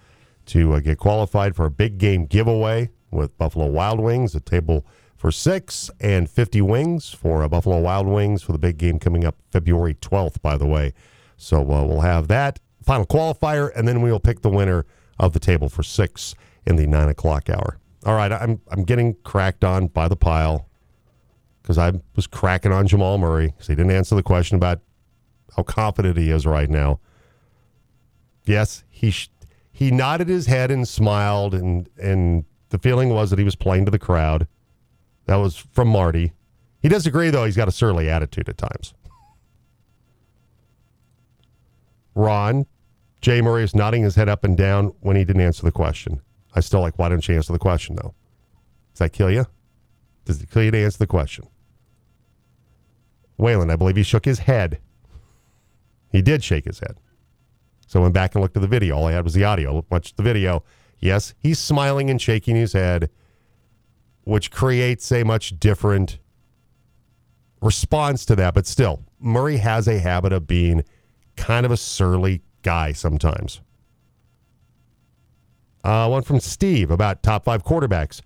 [0.45, 4.85] to uh, get qualified for a big game giveaway with Buffalo Wild Wings, a table
[5.23, 9.25] for six and 50 wings for uh, Buffalo Wild Wings for the big game coming
[9.25, 10.95] up February 12th, by the way.
[11.37, 14.85] So uh, we'll have that final qualifier, and then we will pick the winner
[15.21, 16.35] of the table for six
[16.67, 17.79] in the nine o'clock hour.
[18.05, 20.69] All right, I'm, I'm getting cracked on by the pile
[21.63, 24.81] because I was cracking on Jamal Murray because he didn't answer the question about
[25.57, 26.99] how confident he is right now.
[28.45, 29.31] Yes, he sh-
[29.71, 33.85] he nodded his head and smiled, and and the feeling was that he was playing
[33.85, 34.49] to the crowd.
[35.27, 36.33] That was from Marty.
[36.81, 38.95] He does agree though; he's got a surly attitude at times.
[42.15, 42.67] Ron,
[43.21, 46.21] Jay Murray is nodding his head up and down when he didn't answer the question.
[46.55, 48.15] I still like, why don't you answer the question though?
[48.93, 49.47] Does that kill you?
[50.25, 51.47] Does it kill you to answer the question?
[53.39, 54.79] Waylon, I believe he shook his head.
[56.11, 56.99] He did shake his head.
[57.87, 58.97] So I went back and looked at the video.
[58.97, 59.85] All I had was the audio.
[59.91, 60.63] Watched the video.
[60.99, 63.11] Yes, he's smiling and shaking his head,
[64.25, 66.19] which creates a much different
[67.61, 68.55] response to that.
[68.55, 70.85] But still, Murray has a habit of being
[71.37, 73.61] kind of a surly guy sometimes.
[75.85, 78.21] Uh, one from Steve about top five quarterbacks.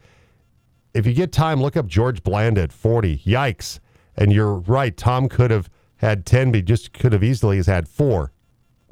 [0.93, 3.19] If you get time, look up George Bland at 40.
[3.19, 3.81] Yikes.
[4.17, 4.97] And you're right.
[4.97, 8.33] Tom could have had 10, but just could have easily has had four.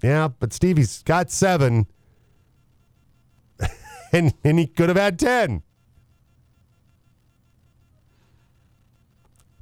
[0.02, 1.86] Yeah, but Stevie's got seven.
[4.12, 5.62] and, and he could have had 10.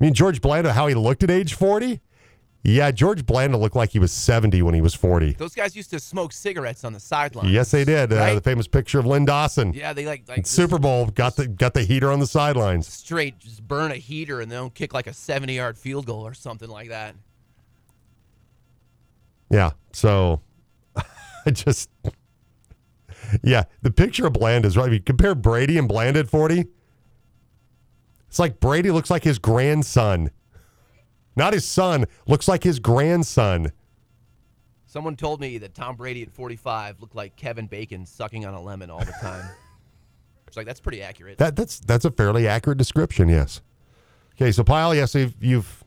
[0.02, 2.00] Mean, George Blanda, how he looked at age 40,
[2.64, 5.34] Yeah, George Blanda looked like he was 70 when he was 40.
[5.34, 7.48] Those guys used to smoke cigarettes on the sideline.
[7.48, 8.12] Yes, they did.
[8.12, 9.72] Uh, the famous picture of Len Dawson.
[9.72, 12.88] Yeah, they like like Super Bowl got the got the heater on the sidelines.
[12.88, 16.34] straight just burn a heater and then kick like a 70 yard field goal or
[16.34, 17.14] something like that.
[19.50, 19.70] Yeah.
[19.92, 20.40] So
[21.46, 21.90] I just
[23.44, 24.88] Yeah, the picture of Bland is right.
[24.88, 26.64] If you compare Brady and Bland at 40,
[28.32, 30.30] it's like Brady looks like his grandson.
[31.36, 33.72] Not his son, looks like his grandson.
[34.86, 38.60] Someone told me that Tom Brady at 45 looked like Kevin Bacon sucking on a
[38.62, 39.44] lemon all the time.
[40.46, 41.36] it's like that's pretty accurate.
[41.36, 43.60] That that's that's a fairly accurate description, yes.
[44.34, 45.84] Okay, so Pyle, yes, you've you've,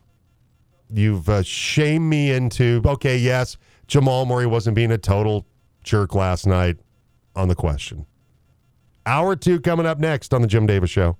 [0.88, 3.56] you've uh, shamed me into okay, yes,
[3.88, 5.44] Jamal Murray wasn't being a total
[5.82, 6.76] jerk last night
[7.34, 8.06] on the question.
[9.04, 11.14] Hour two coming up next on the Jim Davis Show.